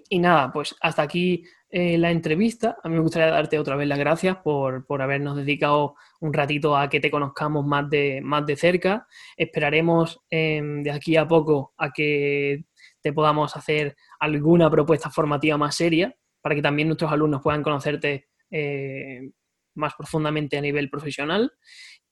Y, 0.09 0.19
nada, 0.21 0.53
pues 0.53 0.77
hasta 0.81 1.03
aquí 1.03 1.43
eh, 1.69 1.99
la 1.99 2.13
entrevista. 2.13 2.77
A 2.81 2.89
mí 2.89 2.95
me 2.95 3.01
gustaría 3.01 3.33
darte 3.33 3.59
otra 3.59 3.75
vez 3.75 3.89
las 3.89 3.99
gracias 3.99 4.37
por, 4.37 4.85
habernos 5.03 5.35
dedicado 5.35 5.97
un 6.21 6.33
ratito 6.33 6.77
a 6.77 6.89
que 6.89 7.01
te 7.01 7.11
conozcamos 7.11 7.67
más 7.67 7.91
de, 7.91 8.21
más 8.23 8.47
de 8.47 8.55
cerca. 8.55 9.09
Esperaremos 9.37 10.21
em, 10.31 10.85
de 10.85 10.93
aquí 10.93 11.17
a 11.17 11.27
poco 11.27 11.75
a 11.77 11.91
que 11.91 12.67
te 13.01 13.13
podamos 13.13 13.57
hacer 13.57 13.97
alguna 14.21 14.71
propuesta 14.71 15.11
formativa 15.11 15.59
más 15.59 15.75
seria 15.75 16.15
para 16.41 16.55
que 16.55 16.63
también 16.63 16.87
nuestros 16.87 17.11
alumnos 17.11 17.43
puedan 17.43 17.65
conocerte 17.65 18.29
eh, 18.49 19.33
más 19.79 19.95
profundamente 19.97 20.59
a 20.59 20.61
nivel 20.61 20.91
profesional. 20.91 21.53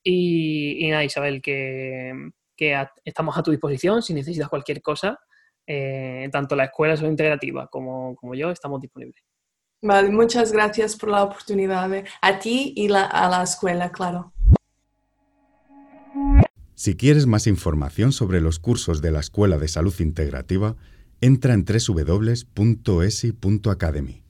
Y, 0.03 0.87
nada, 0.89 1.05
Isabel, 1.05 1.43
que, 1.43 2.13
estamos 3.05 3.37
a 3.37 3.43
tu 3.43 3.51
disposición 3.51 4.03
si 4.03 4.15
necesitas 4.15 4.49
cualquier 4.49 4.81
cosa. 4.81 5.19
Eh, 5.67 6.29
tanto 6.31 6.55
la 6.55 6.67
escuela 6.67 6.97
son 6.97 7.11
integrativa 7.11 7.67
como, 7.67 8.15
como 8.15 8.35
yo 8.35 8.51
estamos 8.51 8.81
disponibles. 8.81 9.23
Vale, 9.83 10.11
muchas 10.11 10.53
gracias 10.53 10.97
por 10.97 11.11
la 11.11 11.25
oportunidad. 11.25 11.91
A 12.23 12.39
ti 12.39 12.73
y 12.77 12.87
a 12.93 13.29
la 13.29 13.43
escuela, 13.43 13.91
claro. 13.91 14.33
Si 16.75 16.97
quieres 16.97 17.27
más 17.27 17.47
información 17.47 18.13
sobre 18.13 18.41
los 18.41 18.59
cursos 18.59 19.03
de 19.03 19.11
la 19.11 19.21
Escuela 19.21 19.59
de 19.59 19.69
Salud 19.69 19.95
Integrativa, 19.99 20.77
entra 21.21 21.53
en 21.55 21.65
www.esi.academy. 21.65 24.26